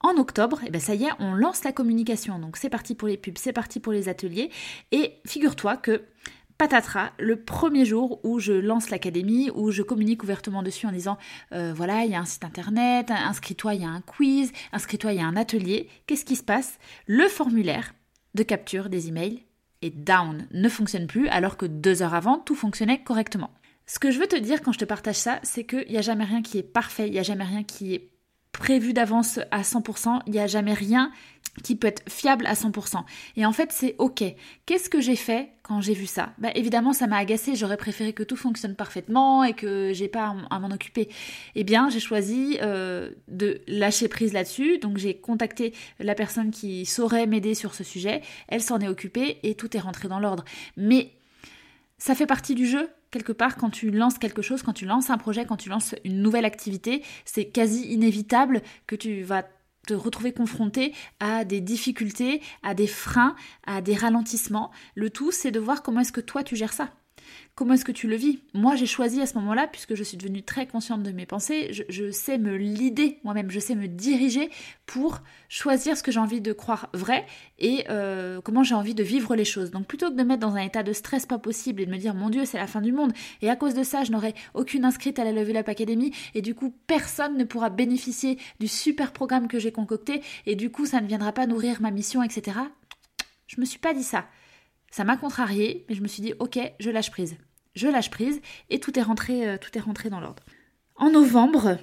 En 0.01 0.17
octobre, 0.17 0.61
et 0.63 0.69
eh 0.69 0.71
ben 0.71 0.81
ça 0.81 0.95
y 0.95 1.05
est, 1.05 1.11
on 1.19 1.35
lance 1.35 1.63
la 1.63 1.73
communication. 1.73 2.39
Donc 2.39 2.57
c'est 2.57 2.71
parti 2.71 2.95
pour 2.95 3.09
les 3.09 3.19
pubs, 3.19 3.37
c'est 3.37 3.53
parti 3.53 3.81
pour 3.81 3.93
les 3.93 4.09
ateliers 4.09 4.51
et 4.93 5.15
figure-toi 5.27 5.77
que 5.77 6.05
patatras, 6.57 7.11
le 7.19 7.43
premier 7.43 7.85
jour 7.85 8.21
où 8.23 8.39
je 8.39 8.53
lance 8.53 8.91
l'académie, 8.91 9.51
où 9.55 9.73
je 9.73 9.83
communique 9.83 10.23
ouvertement 10.23 10.63
dessus 10.63 10.87
en 10.87 10.93
disant 10.93 11.19
euh, 11.53 11.73
voilà, 11.75 12.05
il 12.05 12.13
y 12.13 12.15
a 12.15 12.21
un 12.21 12.25
site 12.25 12.45
internet, 12.45 13.11
inscris-toi, 13.11 13.75
il 13.75 13.83
y 13.83 13.85
a 13.85 13.89
un 13.89 14.03
quiz, 14.03 14.53
inscris-toi, 14.73 15.13
il 15.15 15.19
y 15.19 15.23
a 15.23 15.27
un 15.27 15.37
atelier. 15.37 15.89
Qu'est-ce 16.07 16.25
qui 16.25 16.37
se 16.37 16.43
passe? 16.43 16.79
Le 17.07 17.29
formulaire 17.29 17.95
de 18.35 18.43
capture 18.43 18.89
des 18.89 19.09
emails 19.09 19.45
et 19.83 19.91
down 19.91 20.47
ne 20.53 20.69
fonctionne 20.69 21.07
plus 21.07 21.29
alors 21.29 21.57
que 21.57 21.67
deux 21.67 22.03
heures 22.03 22.15
avant, 22.15 22.39
tout 22.39 22.55
fonctionnait 22.55 23.03
correctement. 23.03 23.51
Ce 23.87 23.99
que 23.99 24.11
je 24.11 24.19
veux 24.19 24.27
te 24.27 24.37
dire 24.37 24.63
quand 24.63 24.73
je 24.73 24.79
te 24.79 24.85
partage 24.85 25.17
ça, 25.17 25.41
c'est 25.43 25.65
qu'il 25.65 25.89
n'y 25.89 25.99
a 25.99 26.03
jamais 26.03 26.25
rien 26.25 26.43
qui 26.43 26.59
est 26.59 26.63
parfait, 26.63 27.09
il 27.09 27.13
n'y 27.13 27.19
a 27.19 27.25
jamais 27.25 27.45
rien 27.45 27.65
qui 27.65 27.95
est 27.95 28.11
prévu 28.61 28.93
d'avance 28.93 29.41
à 29.51 29.63
100%, 29.63 30.21
il 30.27 30.33
n'y 30.33 30.39
a 30.39 30.47
jamais 30.47 30.75
rien 30.75 31.11
qui 31.65 31.77
peut 31.77 31.89
être 31.89 32.03
fiable 32.09 32.47
à 32.47 32.53
100%. 32.53 33.03
Et 33.37 33.45
en 33.45 33.53
fait, 33.53 33.73
c'est 33.73 33.97
OK. 33.99 34.23
Qu'est-ce 34.67 34.89
que 34.89 35.01
j'ai 35.01 35.17
fait 35.17 35.49
quand 35.63 35.81
j'ai 35.81 35.95
vu 35.95 36.07
ça? 36.07 36.35
Bah, 36.39 36.51
Évidemment, 36.55 36.93
ça 36.93 37.07
m'a 37.07 37.17
agacé. 37.17 37.57
J'aurais 37.57 37.79
préféré 37.79 38.13
que 38.13 38.23
tout 38.23 38.37
fonctionne 38.37 38.77
parfaitement 38.77 39.43
et 39.43 39.55
que 39.55 39.93
j'ai 39.93 40.09
pas 40.09 40.35
à 40.51 40.59
m'en 40.61 40.71
occuper. 40.71 41.09
Eh 41.55 41.65
bien, 41.65 41.89
j'ai 41.89 42.01
choisi 42.01 42.59
euh, 42.63 43.11
de 43.29 43.63
lâcher 43.67 44.09
prise 44.09 44.33
là-dessus. 44.33 44.79
Donc, 44.79 44.99
j'ai 44.99 45.17
contacté 45.17 45.75
la 45.99 46.15
personne 46.15 46.51
qui 46.51 46.87
saurait 46.87 47.27
m'aider 47.27 47.55
sur 47.55 47.75
ce 47.75 47.83
sujet. 47.83 48.21
Elle 48.47 48.63
s'en 48.63 48.79
est 48.79 48.89
occupée 48.89 49.39
et 49.43 49.55
tout 49.55 49.75
est 49.75 49.81
rentré 49.81 50.07
dans 50.07 50.21
l'ordre. 50.21 50.45
Mais 50.77 51.13
ça 51.99 52.15
fait 52.15 52.27
partie 52.27 52.55
du 52.55 52.67
jeu 52.67 52.91
quelque 53.11 53.33
part, 53.33 53.57
quand 53.57 53.71
tu 53.71 53.91
lances 53.91 54.19
quelque 54.19 54.43
chose, 54.43 54.63
quand 54.63 54.73
tu 54.73 54.87
lances 54.87 55.11
un 55.11 55.19
projet, 55.19 55.45
quand 55.45 55.57
tu 55.57 55.69
lances 55.69 55.95
une 56.05 56.23
nouvelle 56.23 56.45
activité, 56.45 57.03
c'est 57.25 57.47
quasi 57.47 57.93
inévitable 57.93 58.63
que 58.87 58.97
tu 58.97 59.23
vas 59.23 59.45
te 59.87 59.95
retrouver 59.95 60.33
confronté 60.33 60.95
à 61.21 61.45
des 61.45 61.61
difficultés, 61.61 62.43
à 62.63 62.75
des 62.75 62.87
freins, 62.87 63.35
à 63.67 63.81
des 63.81 63.95
ralentissements. 63.95 64.71
Le 64.95 65.11
tout, 65.11 65.33
c'est 65.33 65.51
de 65.51 65.61
voir 65.61 65.83
comment 65.83 66.01
est-ce 66.01 66.13
que 66.13 66.21
toi 66.21 66.43
tu 66.43 66.55
gères 66.57 66.73
ça. 66.73 66.91
Comment 67.55 67.75
est-ce 67.75 67.85
que 67.85 67.93
tu 67.93 68.09
le 68.09 68.17
vis? 68.17 68.39
Moi, 68.55 68.75
j'ai 68.77 68.87
choisi 68.87 69.21
à 69.21 69.27
ce 69.27 69.35
moment-là, 69.35 69.67
puisque 69.67 69.95
je 69.95 70.03
suis 70.03 70.17
devenue 70.17 70.43
très 70.43 70.67
consciente 70.67 71.03
de 71.03 71.13
mes 71.13 71.27
pensées, 71.27 71.71
je, 71.89 72.11
sais 72.11 72.39
me 72.39 72.57
lider 72.57 73.19
moi-même, 73.23 73.51
je 73.51 73.61
sais 73.61 73.75
me 73.75 73.87
diriger 73.87 74.51
pour 74.87 75.21
choisir 75.49 75.97
ce 75.97 76.03
que 76.03 76.11
j'ai 76.11 76.21
envie 76.21 76.41
de 76.41 76.53
croire 76.53 76.89
vrai 76.95 77.27
et 77.59 77.85
euh, 77.91 78.41
comment 78.41 78.63
j'ai 78.63 78.75
envie 78.75 78.95
de 78.95 79.03
vivre 79.03 79.37
les 79.37 79.45
choses. 79.45 79.71
Donc 79.71 79.87
plutôt 79.87 80.11
que 80.11 80.15
de 80.15 80.23
mettre 80.23 80.41
dans 80.41 80.57
un 80.57 80.63
état 80.63 80.83
de 80.83 80.93
stress 80.93 81.27
pas 81.27 81.39
possible 81.39 81.83
et 81.83 81.87
de 81.87 81.91
me 81.91 81.99
dire 81.99 82.15
mon 82.15 82.31
Dieu, 82.31 82.45
c'est 82.45 82.59
la 82.59 82.67
fin 82.67 82.81
du 82.81 82.93
monde, 82.93 83.13
et 83.43 83.51
à 83.51 83.57
cause 83.57 83.75
de 83.75 83.83
ça, 83.83 84.05
je 84.05 84.13
n'aurai 84.13 84.35
aucune 84.55 84.85
inscrite 84.85 85.19
à 85.19 85.25
la 85.25 85.33
Level 85.33 85.57
Up 85.59 85.69
Academy, 85.69 86.13
et 86.35 86.43
du 86.43 86.55
coup, 86.55 86.75
personne 86.87 87.37
ne 87.37 87.45
pourra 87.45 87.69
bénéficier 87.71 88.39
du 88.59 88.69
super 88.69 89.13
programme 89.13 89.49
que 89.49 89.59
j'ai 89.59 89.73
concocté, 89.73 90.23
et 90.47 90.57
du 90.57 90.71
coup, 90.71 90.87
ça 90.87 91.01
ne 91.01 91.07
viendra 91.07 91.33
pas 91.33 91.47
nourrir 91.47 91.81
ma 91.81 91.91
mission, 91.91 92.23
etc. 92.23 92.59
Je 93.47 93.61
me 93.61 93.67
suis 93.67 93.79
pas 93.79 93.93
dit 93.93 94.05
ça. 94.05 94.27
Ça 94.91 95.05
m'a 95.05 95.17
contrarié, 95.17 95.85
mais 95.89 95.95
je 95.95 96.03
me 96.03 96.09
suis 96.09 96.23
dit 96.23 96.35
ok, 96.39 96.59
je 96.81 96.91
lâche 96.91 97.11
prise. 97.11 97.37
Je 97.75 97.87
lâche 97.89 98.11
prise 98.11 98.41
et 98.69 98.81
tout 98.81 98.99
est 98.99 99.03
rentré, 99.03 99.49
euh, 99.49 99.57
tout 99.57 99.77
est 99.79 99.81
rentré 99.81 100.11
dans 100.11 100.21
l'ordre. 100.21 100.43
En 100.97 101.11
novembre, 101.11 101.79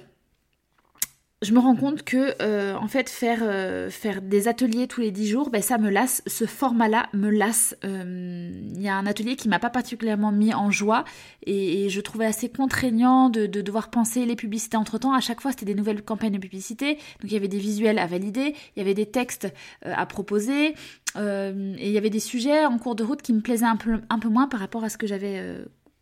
je 1.40 1.52
me 1.52 1.60
rends 1.60 1.76
compte 1.76 2.02
que 2.02 2.34
euh, 2.42 2.74
en 2.74 2.88
fait 2.88 3.08
faire 3.08 3.40
euh, 3.42 3.90
faire 3.90 4.22
des 4.22 4.48
ateliers 4.48 4.88
tous 4.88 5.00
les 5.00 5.12
10 5.12 5.28
jours 5.28 5.50
ben 5.50 5.62
ça 5.62 5.78
me 5.78 5.88
lasse. 5.88 6.20
Ce 6.26 6.46
format 6.46 6.88
là 6.88 7.08
me 7.12 7.30
lasse. 7.30 7.76
Euh, 7.84 8.50
il 8.74 8.82
y 8.82 8.88
a 8.88 8.96
un 8.96 9.06
atelier 9.06 9.36
qui 9.36 9.48
m'a 9.48 9.60
pas 9.60 9.70
particulièrement 9.70 10.32
mis 10.32 10.52
en 10.52 10.72
joie 10.72 11.04
et, 11.46 11.88
je 11.88 12.00
trouvais 12.00 12.26
assez 12.26 12.48
contraignant 12.48 13.30
de, 13.30 13.46
de, 13.46 13.60
devoir 13.62 13.88
penser 13.88 14.26
les 14.26 14.36
publicités 14.36 14.76
entre 14.76 14.98
temps 14.98 15.14
à 15.14 15.20
chaque 15.20 15.40
fois 15.40 15.52
c'était 15.52 15.64
des 15.64 15.74
nouvelles 15.74 16.02
campagnes 16.02 16.32
de 16.32 16.38
publicité. 16.38 16.94
Donc 16.94 17.30
il 17.30 17.32
y 17.32 17.36
avait 17.36 17.48
des 17.48 17.58
visuels 17.58 18.00
à 18.00 18.06
valider 18.06 18.54
il 18.76 18.78
y 18.78 18.82
avait 18.82 18.94
des 18.94 19.06
textes 19.06 19.48
à 19.84 20.06
proposer 20.06 20.74
et 21.16 21.52
il 21.86 21.90
y 21.90 21.98
avait 21.98 22.10
des 22.10 22.20
sujets 22.20 22.66
en 22.66 22.78
cours 22.78 22.94
de 22.94 23.04
route 23.04 23.22
qui 23.22 23.32
me 23.32 23.40
plaisaient 23.40 23.64
un 23.64 23.76
peu 23.76 24.00
un 24.10 24.18
peu 24.18 24.28
moins 24.28 24.48
par 24.48 24.60
rapport 24.60 24.84
à 24.84 24.88
ce 24.88 24.98
que 24.98 25.06
j'avais 25.06 25.40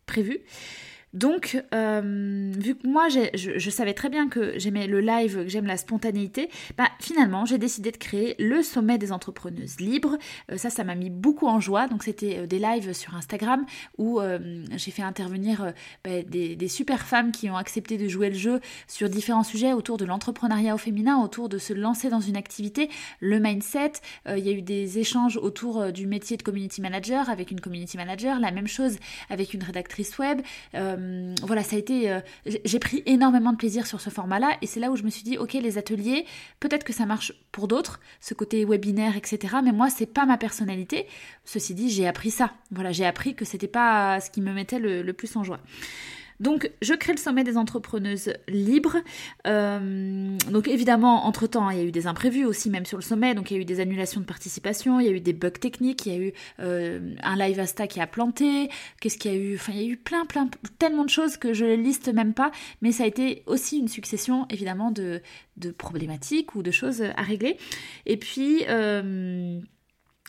prévu 0.05 0.41
donc, 1.13 1.63
euh, 1.73 2.51
vu 2.57 2.75
que 2.75 2.85
moi, 2.85 3.07
je, 3.09 3.69
savais 3.69 3.93
très 3.93 4.09
bien 4.09 4.27
que 4.27 4.59
j'aimais 4.59 4.87
le 4.87 4.99
live, 4.99 5.43
que 5.43 5.47
j'aime 5.47 5.65
la 5.65 5.77
spontanéité, 5.77 6.49
bah, 6.77 6.89
finalement, 6.99 7.45
j'ai 7.45 7.57
décidé 7.57 7.91
de 7.91 7.97
créer 7.97 8.35
le 8.39 8.61
sommet 8.61 8.97
des 8.97 9.11
entrepreneuses 9.11 9.79
libres. 9.79 10.17
Euh, 10.51 10.57
ça, 10.57 10.69
ça 10.69 10.83
m'a 10.83 10.95
mis 10.95 11.09
beaucoup 11.09 11.47
en 11.47 11.59
joie. 11.61 11.87
Donc, 11.87 12.03
c'était 12.03 12.39
euh, 12.39 12.45
des 12.45 12.59
lives 12.59 12.93
sur 12.93 13.15
Instagram 13.15 13.65
où 13.97 14.19
j'ai 14.75 14.91
fait 14.91 15.01
intervenir 15.01 15.73
bah, 16.03 16.21
des, 16.23 16.67
super 16.67 17.05
femmes 17.05 17.31
qui 17.31 17.49
ont 17.49 17.55
accepté 17.55 17.97
de 17.97 18.07
jouer 18.07 18.29
le 18.29 18.35
jeu 18.35 18.59
sur 18.87 19.09
différents 19.09 19.43
sujets 19.43 19.73
autour 19.73 19.97
de 19.97 20.05
l'entrepreneuriat 20.05 20.75
au 20.75 20.77
féminin, 20.77 21.17
autour 21.21 21.49
de 21.49 21.57
se 21.57 21.73
lancer 21.73 22.09
dans 22.09 22.19
une 22.19 22.35
activité, 22.35 22.89
le 23.19 23.39
mindset. 23.39 23.93
il 24.27 24.39
y 24.39 24.49
a 24.49 24.51
eu 24.51 24.61
des 24.61 24.99
échanges 24.99 25.37
autour 25.37 25.91
du 25.91 26.07
métier 26.07 26.35
de 26.37 26.43
community 26.43 26.81
manager 26.81 27.29
avec 27.29 27.51
une 27.51 27.61
community 27.61 27.97
manager, 27.97 28.39
la 28.39 28.51
même 28.51 28.67
chose 28.67 28.97
avec 29.29 29.53
une 29.53 29.63
rédactrice 29.63 30.17
web. 30.17 30.41
Voilà, 31.43 31.63
ça 31.63 31.75
a 31.75 31.79
été. 31.79 32.11
Euh, 32.11 32.19
j'ai 32.45 32.79
pris 32.79 33.03
énormément 33.05 33.51
de 33.51 33.57
plaisir 33.57 33.85
sur 33.87 34.01
ce 34.01 34.09
format-là, 34.09 34.57
et 34.61 34.67
c'est 34.67 34.79
là 34.79 34.91
où 34.91 34.95
je 34.95 35.03
me 35.03 35.09
suis 35.09 35.23
dit, 35.23 35.37
ok, 35.37 35.53
les 35.53 35.77
ateliers, 35.77 36.25
peut-être 36.59 36.83
que 36.83 36.93
ça 36.93 37.05
marche 37.05 37.33
pour 37.51 37.67
d'autres, 37.67 37.99
ce 38.19 38.33
côté 38.33 38.65
webinaire, 38.65 39.15
etc. 39.15 39.57
Mais 39.63 39.71
moi, 39.71 39.89
c'est 39.89 40.05
pas 40.05 40.25
ma 40.25 40.37
personnalité. 40.37 41.07
Ceci 41.45 41.73
dit, 41.73 41.89
j'ai 41.89 42.07
appris 42.07 42.31
ça. 42.31 42.51
Voilà, 42.71 42.91
j'ai 42.91 43.05
appris 43.05 43.35
que 43.35 43.45
c'était 43.45 43.67
pas 43.67 44.19
ce 44.19 44.29
qui 44.29 44.41
me 44.41 44.53
mettait 44.53 44.79
le 44.79 45.13
plus 45.13 45.35
en 45.35 45.43
joie. 45.43 45.59
Donc, 46.39 46.71
je 46.81 46.93
crée 46.93 47.13
le 47.13 47.17
sommet 47.17 47.43
des 47.43 47.57
entrepreneuses 47.57 48.33
libres. 48.47 48.97
Euh, 49.47 50.37
donc, 50.51 50.67
évidemment, 50.67 51.25
entre-temps, 51.25 51.69
il 51.69 51.77
y 51.77 51.81
a 51.81 51.83
eu 51.83 51.91
des 51.91 52.07
imprévus 52.07 52.45
aussi, 52.45 52.69
même 52.69 52.85
sur 52.85 52.97
le 52.97 53.03
sommet. 53.03 53.33
Donc, 53.33 53.49
il 53.49 53.55
y 53.55 53.57
a 53.57 53.61
eu 53.61 53.65
des 53.65 53.79
annulations 53.79 54.21
de 54.21 54.25
participation, 54.25 54.99
il 54.99 55.07
y 55.07 55.09
a 55.09 55.11
eu 55.11 55.19
des 55.19 55.33
bugs 55.33 55.49
techniques, 55.49 56.05
il 56.05 56.13
y 56.13 56.15
a 56.15 56.19
eu 56.19 56.33
euh, 56.59 57.15
un 57.23 57.35
live 57.35 57.59
Asta 57.59 57.87
qui 57.87 57.99
a 57.99 58.07
planté. 58.07 58.69
Qu'est-ce 59.01 59.17
qu'il 59.17 59.31
y 59.31 59.35
a 59.35 59.37
eu? 59.37 59.55
Enfin, 59.55 59.73
il 59.73 59.81
y 59.81 59.85
a 59.85 59.87
eu 59.87 59.97
plein, 59.97 60.25
plein, 60.25 60.49
tellement 60.79 61.05
de 61.05 61.09
choses 61.09 61.37
que 61.37 61.53
je 61.53 61.65
ne 61.65 61.75
liste 61.75 62.09
même 62.09 62.33
pas. 62.33 62.51
Mais 62.81 62.91
ça 62.91 63.03
a 63.03 63.07
été 63.07 63.43
aussi 63.47 63.79
une 63.79 63.87
succession, 63.87 64.45
évidemment, 64.49 64.91
de, 64.91 65.21
problématiques 65.77 66.55
ou 66.55 66.61
de 66.61 66.71
choses 66.71 67.01
à 67.01 67.21
régler. 67.21 67.57
Et 68.05 68.17
puis... 68.17 68.63
Euh, 68.69 69.59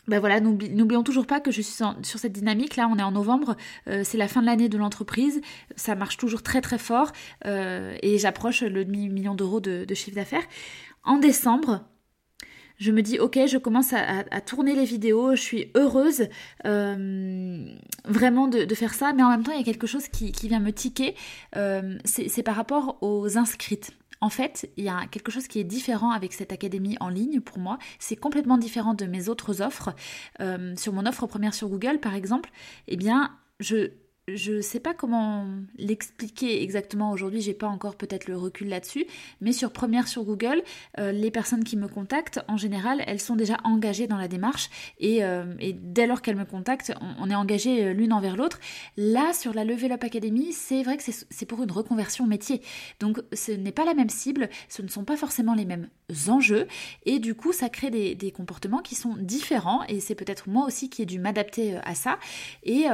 ben 0.09 0.19
voilà, 0.19 0.39
n'oublions 0.39 1.03
toujours 1.03 1.27
pas 1.27 1.39
que 1.39 1.51
je 1.51 1.61
suis 1.61 1.73
sur 1.73 2.19
cette 2.19 2.33
dynamique. 2.33 2.75
Là, 2.75 2.89
on 2.91 2.97
est 2.97 3.03
en 3.03 3.11
novembre, 3.11 3.55
euh, 3.87 4.01
c'est 4.03 4.17
la 4.17 4.27
fin 4.27 4.41
de 4.41 4.47
l'année 4.47 4.69
de 4.69 4.77
l'entreprise, 4.77 5.41
ça 5.75 5.95
marche 5.95 6.17
toujours 6.17 6.43
très 6.43 6.61
très 6.61 6.77
fort 6.77 7.11
euh, 7.45 7.95
et 8.01 8.17
j'approche 8.17 8.61
le 8.61 8.83
demi-million 8.85 9.35
d'euros 9.35 9.59
de, 9.59 9.85
chiffre 9.93 10.15
d'affaires. 10.15 10.43
En 11.03 11.17
décembre, 11.17 11.85
je 12.77 12.91
me 12.91 13.01
dis 13.01 13.19
ok, 13.19 13.39
je 13.47 13.57
commence 13.57 13.93
à, 13.93 14.41
tourner 14.41 14.73
les 14.73 14.85
vidéos, 14.85 15.35
je 15.35 15.41
suis 15.41 15.71
heureuse 15.75 16.27
euh, 16.65 17.65
vraiment 18.05 18.47
de, 18.47 18.73
faire 18.75 18.93
ça, 18.93 19.13
mais 19.13 19.23
en 19.23 19.29
même 19.29 19.43
temps, 19.43 19.51
il 19.51 19.59
y 19.59 19.61
a 19.61 19.65
quelque 19.65 19.87
chose 19.87 20.07
qui, 20.07 20.31
vient 20.47 20.59
me 20.59 20.71
tiquer, 20.71 21.15
c'est 22.05 22.43
par 22.43 22.55
rapport 22.55 22.97
aux 23.01 23.37
inscrites. 23.37 23.91
En 24.21 24.29
fait, 24.29 24.69
il 24.77 24.83
y 24.83 24.89
a 24.89 25.07
quelque 25.07 25.31
chose 25.31 25.47
qui 25.47 25.59
est 25.59 25.63
différent 25.63 26.11
avec 26.11 26.33
cette 26.33 26.51
académie 26.51 26.97
en 26.99 27.09
ligne 27.09 27.39
pour 27.39 27.59
moi. 27.59 27.77
C'est 27.99 28.17
complètement 28.17 28.57
différent 28.57 28.93
de 28.93 29.05
mes 29.05 29.29
autres 29.29 29.61
offres. 29.61 29.95
Euh, 30.41 30.75
sur 30.75 30.93
mon 30.93 31.05
offre 31.05 31.25
première 31.25 31.53
sur 31.53 31.69
Google, 31.69 31.99
par 31.99 32.15
exemple, 32.15 32.49
eh 32.87 32.97
bien, 32.97 33.37
je, 33.59 33.91
je 34.35 34.53
ne 34.53 34.61
sais 34.61 34.79
pas 34.79 34.93
comment 34.93 35.45
l'expliquer 35.77 36.63
exactement 36.63 37.11
aujourd'hui, 37.11 37.41
j'ai 37.41 37.53
pas 37.53 37.67
encore 37.67 37.95
peut-être 37.95 38.27
le 38.27 38.37
recul 38.37 38.69
là-dessus, 38.69 39.05
mais 39.41 39.51
sur 39.51 39.71
première 39.71 40.07
sur 40.07 40.23
Google, 40.23 40.61
euh, 40.99 41.11
les 41.11 41.31
personnes 41.31 41.63
qui 41.63 41.77
me 41.77 41.87
contactent, 41.87 42.39
en 42.47 42.57
général, 42.57 43.03
elles 43.07 43.19
sont 43.19 43.35
déjà 43.35 43.57
engagées 43.63 44.07
dans 44.07 44.17
la 44.17 44.27
démarche 44.27 44.69
et, 44.99 45.23
euh, 45.23 45.43
dès 45.81 46.07
lors 46.07 46.21
qu'elles 46.21 46.35
me 46.35 46.45
contactent, 46.45 46.93
on, 47.19 47.29
est 47.29 47.35
engagé 47.35 47.85
euh, 47.85 47.93
l'une 47.93 48.13
envers 48.13 48.35
l'autre. 48.35 48.59
Là, 48.97 49.33
sur 49.33 49.53
la 49.53 49.63
Level 49.63 49.91
Up 49.91 50.03
Academy, 50.03 50.51
c'est 50.53 50.83
vrai 50.83 50.97
que 50.97 51.03
c'est 51.03 51.45
pour 51.45 51.63
une 51.63 51.71
reconversion 51.71 52.25
métier. 52.25 52.61
Donc 52.99 53.21
ce 53.33 53.51
n'est 53.51 53.71
pas 53.71 53.85
la 53.85 53.93
même 53.93 54.09
cible, 54.09 54.49
ce 54.67 54.81
ne 54.81 54.87
sont 54.87 55.03
pas 55.03 55.17
forcément 55.17 55.53
les 55.53 55.65
mêmes 55.65 55.89
enjeux 56.27 56.67
et 57.05 57.19
du 57.19 57.35
coup, 57.35 57.53
ça 57.53 57.69
crée 57.69 57.89
des, 57.89 58.15
des 58.15 58.31
comportements 58.31 58.79
qui 58.79 58.95
sont 58.95 59.15
différents 59.17 59.83
et 59.87 59.99
c'est 59.99 60.15
peut-être 60.15 60.49
moi 60.49 60.65
aussi 60.65 60.89
qui 60.89 61.01
ai 61.01 61.05
dû 61.05 61.19
m'adapter 61.19 61.77
à 61.83 61.95
ça. 61.95 62.19
Et 62.63 62.85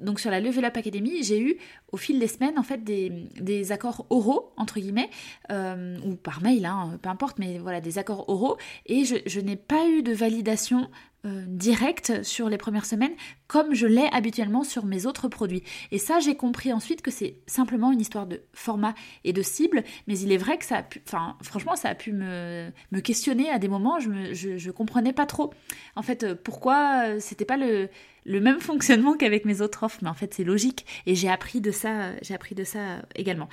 donc 0.00 0.20
sur 0.20 0.30
la 0.30 0.40
Level 0.40 0.64
Up 0.64 0.76
Academy, 0.76 1.22
j'ai 1.22 1.40
eu 1.40 1.56
au 1.94 1.96
fil 1.96 2.18
des 2.18 2.26
semaines 2.26 2.58
en 2.58 2.64
fait 2.64 2.82
des, 2.82 3.72
accords 3.72 4.04
oraux 4.10 4.52
entre 4.56 4.80
guillemets 4.80 5.10
euh, 5.52 5.96
ou 6.04 6.16
par 6.16 6.42
mail, 6.42 6.66
hein, 6.66 6.98
peu 7.00 7.08
importe, 7.08 7.38
mais 7.38 7.58
voilà 7.58 7.80
des 7.80 7.98
accords 7.98 8.28
oraux 8.28 8.56
et 8.86 9.04
je, 9.04 9.40
n'ai 9.40 9.54
pas 9.54 9.88
eu 9.88 10.02
de 10.02 10.12
validation 10.12 10.90
euh, 11.24 11.44
directe 11.46 12.24
sur 12.24 12.48
les 12.48 12.58
premières 12.58 12.84
semaines 12.84 13.12
comme 13.46 13.74
je 13.74 13.86
l'ai 13.86 14.08
habituellement 14.10 14.64
sur 14.64 14.84
mes 14.84 15.06
autres 15.06 15.28
produits. 15.28 15.62
Et 15.92 15.98
ça, 15.98 16.18
j'ai 16.18 16.34
compris 16.34 16.72
ensuite 16.72 17.00
que 17.00 17.12
c'est 17.12 17.36
simplement 17.46 17.92
une 17.92 18.00
histoire 18.00 18.26
de 18.26 18.42
format 18.52 18.94
et 19.22 19.32
de 19.32 19.42
cible, 19.42 19.84
mais 20.08 20.18
il 20.18 20.32
est 20.32 20.36
vrai 20.36 20.58
que 20.58 20.64
ça 20.64 20.78
a 20.78 20.82
pu, 20.82 21.00
enfin, 21.06 21.36
franchement, 21.42 21.76
ça 21.76 21.90
a 21.90 21.94
pu 21.94 22.12
me, 22.12 22.72
questionner 23.04 23.50
à 23.50 23.60
des 23.60 23.68
moments, 23.68 24.00
je, 24.00 24.08
me, 24.08 24.34
je, 24.34 24.70
comprenais 24.72 25.12
pas 25.12 25.26
trop. 25.26 25.54
En 25.94 26.02
fait, 26.02 26.24
euh, 26.24 26.34
pourquoi 26.34 27.20
c'était 27.20 27.44
pas 27.44 27.56
le, 27.56 27.88
le 28.24 28.40
même 28.40 28.60
fonctionnement 28.70 29.16
qu'avec 29.16 29.44
mes 29.44 29.60
autres 29.60 29.84
offres, 29.84 29.98
mais 30.02 30.08
en 30.08 30.14
fait 30.14 30.34
c'est 30.34 30.44
logique 30.44 30.86
et 31.06 31.14
j'ai 31.14 31.28
appris 31.28 31.60
de 31.60 31.70
ça, 31.70 31.83
j'ai 32.22 32.34
appris 32.34 32.54
de 32.54 32.64
ça 32.64 33.02
également. 33.14 33.48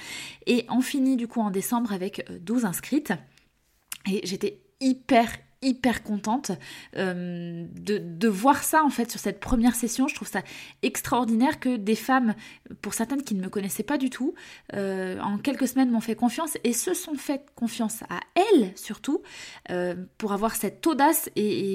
Et 0.45 0.65
on 0.69 0.81
finit 0.81 1.17
du 1.17 1.27
coup 1.27 1.41
en 1.41 1.51
décembre 1.51 1.93
avec 1.93 2.25
12 2.31 2.63
euh, 2.63 2.67
inscrites 2.67 3.13
et 4.09 4.21
j'étais 4.25 4.61
hyper 4.79 5.31
hyper 5.61 6.03
contente 6.03 6.51
euh, 6.97 7.65
de, 7.73 8.27
voir 8.27 8.63
ça 8.63 8.83
en 8.83 8.89
fait 8.89 9.11
sur 9.11 9.19
cette 9.19 9.39
première 9.39 9.75
session. 9.75 10.07
Je 10.07 10.15
trouve 10.15 10.27
ça 10.27 10.41
extraordinaire 10.81 11.59
que 11.59 11.75
des 11.75 11.95
femmes, 11.95 12.33
pour 12.81 12.93
certaines 12.93 13.23
qui 13.23 13.35
ne 13.35 13.41
me 13.41 13.49
connaissaient 13.49 13.83
pas 13.83 13.97
du 13.97 14.09
tout, 14.09 14.33
euh, 14.73 15.19
en 15.19 15.37
quelques 15.37 15.67
semaines 15.67 15.91
m'ont 15.91 16.01
fait 16.01 16.15
confiance 16.15 16.57
et 16.63 16.73
se 16.73 16.93
sont 16.93 17.15
fait 17.15 17.45
confiance 17.55 18.03
à 18.09 18.21
elles 18.35 18.71
surtout 18.75 19.21
euh, 19.69 19.95
pour 20.17 20.31
avoir 20.31 20.55
cette 20.55 20.85
audace 20.87 21.29
et, 21.35 21.73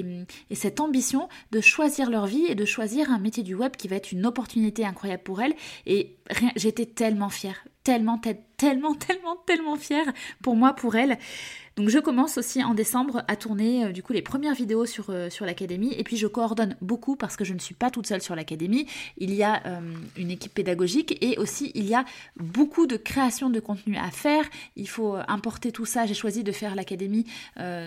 et, 0.49 0.55
cette 0.55 0.79
ambition 0.79 1.29
de 1.51 1.61
choisir 1.61 2.09
leur 2.09 2.25
vie 2.25 2.45
et 2.47 2.55
de 2.55 2.65
choisir 2.65 3.11
un 3.11 3.19
métier 3.19 3.43
du 3.43 3.55
web 3.55 3.75
qui 3.75 3.87
va 3.87 3.95
être 3.95 4.11
une 4.11 4.25
opportunité 4.25 4.85
incroyable 4.85 5.23
pour 5.23 5.41
elles. 5.41 5.53
Et 5.85 6.17
j'étais 6.55 6.85
tellement 6.85 7.29
fière, 7.29 7.65
tellement, 7.83 8.19
tellement, 8.57 8.95
tellement, 8.95 9.35
tellement 9.45 9.75
fière 9.75 10.11
pour 10.41 10.55
moi, 10.55 10.73
pour 10.73 10.95
elles. 10.95 11.17
Donc 11.77 11.89
je 11.89 11.99
commence 11.99 12.39
aussi 12.39 12.63
en 12.63 12.73
décembre 12.73 13.23
à 13.27 13.35
tourner 13.35 13.85
euh, 13.85 13.91
du 13.91 14.01
coup 14.01 14.11
les 14.11 14.23
premières 14.23 14.55
vidéos 14.55 14.87
sur, 14.87 15.11
euh, 15.11 15.29
sur 15.29 15.45
l'académie 15.45 15.93
et 15.95 16.03
puis 16.03 16.17
je 16.17 16.25
coordonne 16.25 16.75
beaucoup 16.81 17.15
parce 17.15 17.37
que 17.37 17.45
je 17.45 17.53
ne 17.53 17.59
suis 17.59 17.75
pas 17.75 17.91
toute 17.91 18.07
seule 18.07 18.21
sur 18.21 18.35
l'académie. 18.35 18.87
Il 19.19 19.31
y 19.31 19.43
a 19.43 19.61
euh, 19.67 19.79
une 20.17 20.31
équipe 20.31 20.55
pédagogique 20.55 21.23
et 21.23 21.37
aussi 21.37 21.71
il 21.75 21.85
y 21.85 21.93
a 21.93 22.03
beaucoup 22.35 22.87
de 22.87 22.97
création 22.97 23.51
de 23.51 23.59
contenu 23.59 23.95
à 23.95 24.09
faire. 24.09 24.43
Il 24.75 24.89
faut 24.89 25.17
importer 25.27 25.71
tout 25.71 25.85
ça. 25.85 26.07
J'ai 26.07 26.15
choisi 26.15 26.43
de 26.43 26.51
faire 26.51 26.73
l'académie 26.73 27.25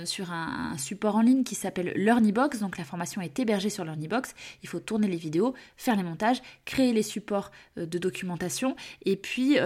sur 0.04 0.30
un, 0.32 0.76
support 0.78 1.16
en 1.16 1.20
ligne 1.20 1.42
qui 1.42 1.54
s'appelle 1.54 1.92
LearnyBox. 1.96 2.60
Donc 2.60 2.78
la 2.78 2.84
formation 2.84 3.20
est 3.20 3.38
hébergée 3.38 3.70
sur 3.70 3.84
LearnyBox. 3.84 4.34
Il 4.62 4.68
faut 4.68 4.78
tourner 4.78 5.08
les 5.08 5.16
vidéos, 5.16 5.54
faire 5.76 5.96
les 5.96 6.02
montages, 6.02 6.40
créer 6.64 6.92
les 6.92 7.02
supports 7.02 7.50
de 7.76 7.98
documentation 7.98 8.76
et 9.04 9.16
puis 9.16 9.56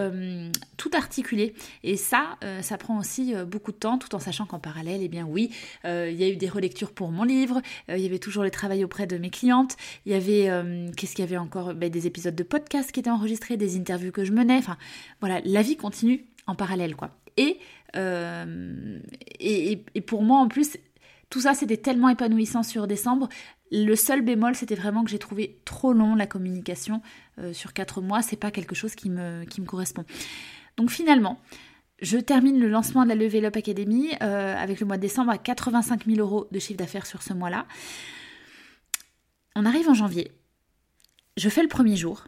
tout 0.76 0.90
articuler. 0.94 1.54
Et 1.82 1.96
ça, 1.96 2.38
ça 2.60 2.78
prend 2.78 2.98
aussi 2.98 3.34
beaucoup 3.46 3.72
de 3.72 3.76
temps 3.76 3.98
tout 3.98 4.14
en 4.14 4.18
sachant 4.18 4.46
qu'en 4.46 4.58
parallèle, 4.58 5.00
eh 5.02 5.08
bien 5.08 5.24
oui, 5.24 5.50
euh, 5.84 6.10
il 6.10 6.16
y 6.18 6.24
a 6.24 6.28
eu 6.28 6.36
des 6.36 6.48
relectures 6.48 6.92
pour 6.92 7.10
mon 7.10 7.24
livre, 7.24 7.60
euh, 7.88 7.96
il 7.96 8.02
y 8.02 8.06
avait 8.06 8.18
toujours 8.18 8.42
le 8.42 8.50
travail 8.50 8.84
auprès 8.84 9.06
de 9.06 9.18
mes 9.18 9.30
clientes, 9.30 9.76
il 10.06 10.12
y 10.12 10.14
avait, 10.14 10.48
euh, 10.48 10.90
qu'est-ce 10.96 11.14
qu'il 11.14 11.24
y 11.24 11.28
avait 11.28 11.36
encore? 11.36 11.74
Ben, 11.74 11.90
Des 11.90 12.06
épisodes 12.06 12.34
de 12.34 12.42
podcast 12.42 12.92
qui 12.92 13.00
étaient 13.00 13.10
enregistrés, 13.10 13.56
des 13.56 13.76
interviews 13.76 14.12
que 14.12 14.24
je 14.24 14.32
menais, 14.32 14.58
enfin 14.58 14.76
voilà, 15.20 15.40
la 15.44 15.62
vie 15.62 15.76
continue 15.76 16.24
en 16.46 16.54
parallèle 16.54 16.96
quoi. 16.96 17.10
Et, 17.36 17.58
et, 17.96 19.84
et 19.94 20.00
pour 20.00 20.22
moi 20.22 20.38
en 20.38 20.48
plus, 20.48 20.76
tout 21.30 21.40
ça 21.40 21.54
c'était 21.54 21.76
tellement 21.76 22.08
épanouissant 22.08 22.62
sur 22.62 22.86
décembre. 22.86 23.28
Le 23.70 23.96
seul 23.96 24.22
bémol, 24.22 24.54
c'était 24.54 24.74
vraiment 24.74 25.04
que 25.04 25.10
j'ai 25.10 25.18
trouvé 25.18 25.58
trop 25.64 25.92
long 25.92 26.14
la 26.14 26.26
communication 26.26 27.02
sur 27.52 27.72
quatre 27.72 28.00
mois. 28.02 28.22
C'est 28.22 28.36
pas 28.36 28.52
quelque 28.52 28.74
chose 28.74 28.94
qui 28.94 29.10
me, 29.10 29.44
qui 29.44 29.60
me 29.60 29.66
correspond. 29.66 30.04
Donc 30.76 30.90
finalement, 30.90 31.40
je 32.00 32.18
termine 32.18 32.58
le 32.58 32.68
lancement 32.68 33.04
de 33.04 33.08
la 33.08 33.14
Level 33.14 33.44
Up 33.44 33.56
Academy 33.56 34.10
euh, 34.22 34.56
avec 34.56 34.80
le 34.80 34.86
mois 34.86 34.96
de 34.96 35.02
décembre 35.02 35.30
à 35.30 35.38
85 35.38 36.06
000 36.06 36.18
euros 36.18 36.48
de 36.50 36.58
chiffre 36.58 36.78
d'affaires 36.78 37.06
sur 37.06 37.22
ce 37.22 37.32
mois-là. 37.32 37.66
On 39.56 39.64
arrive 39.64 39.88
en 39.88 39.94
janvier. 39.94 40.32
Je 41.36 41.48
fais 41.48 41.62
le 41.62 41.68
premier 41.68 41.96
jour. 41.96 42.24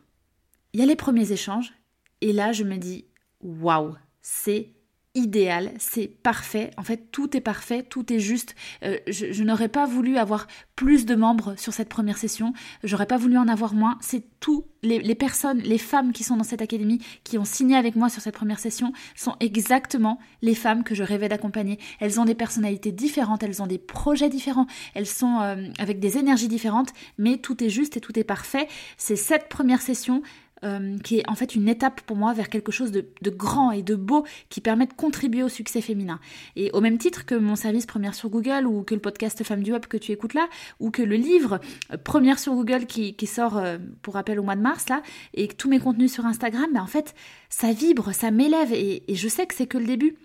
Il 0.73 0.81
y 0.81 0.83
a 0.83 0.87
les 0.87 0.97
premiers 0.97 1.33
échanges. 1.33 1.73
Et 2.21 2.33
là, 2.33 2.53
je 2.53 2.65
me 2.65 2.77
dis 2.77 3.07
waouh, 3.41 3.95
c'est 4.23 4.71
idéal, 5.17 5.73
c'est 5.79 6.07
parfait. 6.07 6.71
En 6.77 6.83
fait, 6.83 7.11
tout 7.11 7.37
est 7.37 7.41
parfait, 7.41 7.83
tout 7.83 8.13
est 8.13 8.21
juste. 8.21 8.55
Euh, 8.85 8.99
je, 9.09 9.43
n'aurais 9.43 9.69
pas 9.69 9.87
voulu 9.87 10.19
avoir 10.19 10.47
plus 10.77 11.07
de 11.07 11.15
membres 11.15 11.55
sur 11.59 11.73
cette 11.73 11.89
première 11.89 12.19
session. 12.19 12.53
J'aurais 12.85 13.07
pas 13.07 13.17
voulu 13.17 13.39
en 13.39 13.49
avoir 13.49 13.75
moins. 13.75 13.97
C'est 14.01 14.23
tout. 14.39 14.67
Les, 14.83 15.17
personnes, 15.17 15.59
les 15.59 15.79
femmes 15.79 16.13
qui 16.13 16.23
sont 16.23 16.37
dans 16.37 16.45
cette 16.45 16.63
académie, 16.63 17.01
qui 17.25 17.39
ont 17.39 17.45
signé 17.45 17.75
avec 17.77 17.97
moi 17.97 18.09
sur 18.09 18.23
cette 18.23 18.37
première 18.37 18.61
session, 18.61 18.93
sont 19.17 19.35
exactement 19.41 20.21
les 20.43 20.55
femmes 20.55 20.85
que 20.85 20.95
je 20.95 21.03
rêvais 21.03 21.29
d'accompagner. 21.29 21.81
Elles 21.99 22.21
ont 22.21 22.25
des 22.25 22.37
personnalités 22.37 22.93
différentes, 22.93 23.43
elles 23.43 23.61
ont 23.61 23.67
des 23.67 23.79
projets 23.79 24.29
différents, 24.29 24.69
elles 24.95 25.09
sont 25.09 25.41
euh, 25.41 25.67
avec 25.81 25.99
des 25.99 26.19
énergies 26.19 26.47
différentes, 26.47 26.93
mais 27.19 27.39
tout 27.39 27.65
est 27.65 27.69
juste 27.69 27.97
et 27.97 28.01
tout 28.01 28.17
est 28.17 28.23
parfait. 28.23 28.69
C'est 28.97 29.17
cette 29.17 29.49
première 29.49 29.83
session 29.83 30.23
euh, 30.65 30.97
qui 30.99 31.19
est 31.19 31.29
en 31.29 31.35
fait 31.35 31.55
une 31.55 31.69
étape 31.69 32.01
pour 32.03 32.17
moi 32.17 32.33
vers 32.33 32.49
quelque 32.49 32.73
chose 32.73 32.91
de, 32.91 33.05
grand 33.31 33.73
et 33.73 33.83
de 33.83 33.95
beau 33.95 34.25
qui 34.49 34.61
permet 34.61 34.87
de 34.87 34.93
contribuer 34.93 35.43
au 35.43 35.49
succès 35.49 35.81
féminin. 35.81 36.19
Et 36.57 36.71
au 36.73 36.81
même 36.81 36.97
titre 36.97 37.27
que 37.27 37.35
mon 37.35 37.57
service 37.57 37.85
Première 37.85 38.15
sur 38.15 38.31
Google 38.31 38.67
ou 38.67 38.83
que 38.83 38.95
le 38.95 39.01
podcast 39.01 39.43
Femme 39.45 39.63
du 39.63 39.73
Web 39.73 39.87
que 39.87 39.97
tu 39.97 40.13
écoutes 40.13 40.35
là, 40.35 40.49
ou 40.81 40.91
que 40.91 41.03
le 41.03 41.17
livre 41.17 41.61
euh, 41.93 41.99
Première 41.99 42.39
sur 42.39 42.55
Google 42.55 42.87
qui, 42.87 43.15
sort 43.27 43.59
euh, 43.59 43.79
pour 44.03 44.15
rappel 44.15 44.41
au 44.41 44.43
mois 44.43 44.57
de 44.57 44.63
mars 44.63 44.89
là, 44.89 45.03
et 45.35 45.49
tous 45.49 45.69
mes 45.69 45.79
contenus 45.79 46.13
sur 46.13 46.25
Instagram, 46.25 46.67
mais 46.73 46.81
en 46.81 46.87
fait 46.87 47.15
ça 47.51 47.73
vibre, 47.73 48.13
ça 48.13 48.31
m'élève 48.31 48.73
et, 48.73 49.11
et 49.11 49.15
je 49.15 49.29
sais 49.29 49.47
que 49.47 49.55
c'est 49.55 49.67
que 49.67 49.79
le 49.79 49.87
début. 49.87 50.17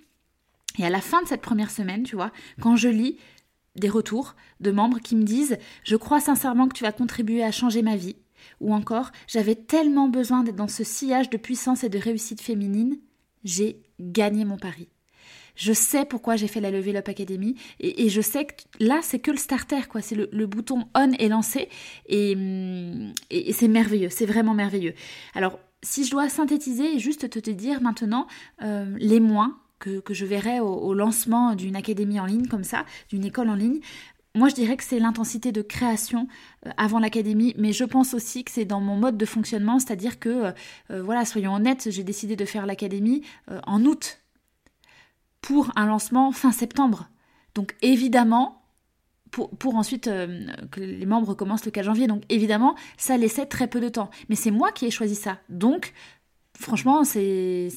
Et 0.77 0.85
à 0.85 0.89
la 0.89 1.01
fin 1.01 1.21
de 1.21 1.27
cette 1.27 1.41
première 1.41 1.71
semaine, 1.71 2.03
tu 2.03 2.15
vois, 2.15 2.31
quand 2.61 2.77
je 2.77 2.87
lis 2.87 3.17
des 3.75 3.89
retours 3.89 4.35
de 4.59 4.71
membres 4.71 4.99
qui 4.99 5.15
me 5.15 5.23
disent 5.23 5.57
Je 5.83 5.95
crois 5.95 6.19
sincèrement 6.19 6.67
que 6.67 6.73
tu 6.73 6.83
vas 6.83 6.91
contribuer 6.91 7.43
à 7.43 7.51
changer 7.51 7.81
ma 7.81 7.95
vie. 7.95 8.15
Ou 8.59 8.73
encore, 8.73 9.11
j'avais 9.27 9.55
tellement 9.55 10.09
besoin 10.09 10.43
d'être 10.43 10.55
dans 10.55 10.67
ce 10.67 10.83
sillage 10.83 11.29
de 11.29 11.37
puissance 11.37 11.83
et 11.83 11.89
de 11.89 11.99
réussite 11.99 12.41
féminine, 12.41 12.97
j'ai 13.43 13.81
gagné 13.99 14.45
mon 14.45 14.57
pari. 14.57 14.87
Je 15.55 15.73
sais 15.73 16.05
pourquoi 16.05 16.35
j'ai 16.35 16.47
fait 16.47 16.61
la 16.61 16.71
Level 16.71 16.95
Up 16.97 17.09
Academy 17.09 17.55
et, 17.79 18.09
je 18.09 18.21
sais 18.21 18.45
que 18.45 18.53
là 18.79 18.99
c'est 19.03 19.19
que 19.19 19.31
le 19.31 19.37
starter 19.37 19.81
quoi, 19.89 20.01
c'est 20.01 20.15
le, 20.15 20.45
bouton 20.45 20.87
on 20.95 21.11
est 21.11 21.27
lancé 21.27 21.69
et, 22.07 22.35
c'est 23.51 23.67
merveilleux, 23.67 24.09
c'est 24.09 24.25
vraiment 24.25 24.53
merveilleux. 24.53 24.93
Alors 25.35 25.59
si 25.83 26.05
je 26.05 26.11
dois 26.11 26.29
synthétiser 26.29 26.95
et 26.95 26.99
juste 26.99 27.29
te, 27.29 27.39
te 27.39 27.51
dire 27.51 27.81
maintenant 27.81 28.27
euh, 28.63 28.95
les 28.97 29.19
moins 29.19 29.57
que, 29.79 30.01
je 30.11 30.25
verrai 30.25 30.59
au 30.59 30.93
lancement 30.93 31.55
d'une 31.55 31.75
académie 31.75 32.19
en 32.19 32.25
ligne 32.27 32.47
comme 32.47 32.63
ça, 32.63 32.85
d'une 33.09 33.25
école 33.25 33.49
en 33.49 33.55
ligne, 33.55 33.79
moi, 34.33 34.47
je 34.47 34.55
dirais 34.55 34.77
que 34.77 34.83
c'est 34.83 34.99
l'intensité 34.99 35.51
de 35.51 35.61
création 35.61 36.27
euh, 36.65 36.71
avant 36.77 36.99
l'académie, 36.99 37.53
mais 37.57 37.73
je 37.73 37.83
pense 37.83 38.13
aussi 38.13 38.43
que 38.45 38.51
c'est 38.51 38.65
dans 38.65 38.79
mon 38.79 38.95
mode 38.95 39.17
de 39.17 39.25
fonctionnement, 39.25 39.79
c'est-à-dire 39.79 40.19
que, 40.19 40.29
euh, 40.29 40.51
euh, 40.91 41.03
voilà, 41.03 41.25
soyons 41.25 41.53
honnêtes, 41.53 41.89
j'ai 41.91 42.03
décidé 42.03 42.35
de 42.37 42.45
faire 42.45 42.65
l'académie 42.65 43.23
en 43.67 43.83
août 43.83 44.19
pour 45.41 45.71
un 45.75 45.85
lancement 45.85 46.31
fin 46.31 46.51
septembre. 46.51 47.09
Donc 47.55 47.75
évidemment, 47.81 48.63
pour, 49.31 49.49
pour 49.49 49.75
ensuite 49.75 50.05
que 50.05 50.79
les 50.79 51.05
membres 51.05 51.33
commencent 51.33 51.65
le 51.65 51.71
4 51.71 51.85
janvier, 51.85 52.07
donc 52.07 52.23
évidemment, 52.29 52.75
ça 52.97 53.17
laissait 53.17 53.45
très 53.45 53.67
peu 53.67 53.79
de 53.79 53.89
temps. 53.89 54.09
Mais 54.29 54.35
c'est 54.35 54.51
moi 54.51 54.71
qui 54.71 54.85
ai 54.85 54.91
choisi 54.91 55.15
ça. 55.15 55.39
Donc, 55.49 55.93
franchement, 56.57 57.03
c'est 57.03 57.69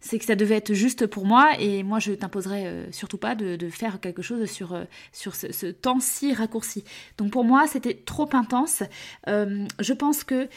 c'est 0.00 0.18
que 0.18 0.24
ça 0.24 0.34
devait 0.34 0.56
être 0.56 0.72
juste 0.72 1.06
pour 1.06 1.26
moi 1.26 1.52
et 1.58 1.82
moi 1.82 1.98
je 1.98 2.12
t'imposerais 2.12 2.66
euh, 2.66 2.92
surtout 2.92 3.18
pas 3.18 3.34
de, 3.34 3.68
faire 3.68 4.00
quelque 4.00 4.22
chose 4.22 4.50
sur, 4.50 4.72
euh, 4.72 4.84
sur 5.12 5.34
ce, 5.34 5.66
temps 5.70 6.00
si 6.00 6.32
raccourci. 6.32 6.84
Donc 7.18 7.30
pour 7.30 7.44
moi 7.44 7.66
c'était 7.66 7.94
trop 7.94 8.28
intense. 8.32 8.82
Euh, 9.28 9.66
je 9.78 9.92
pense 9.92 10.24
que 10.24 10.48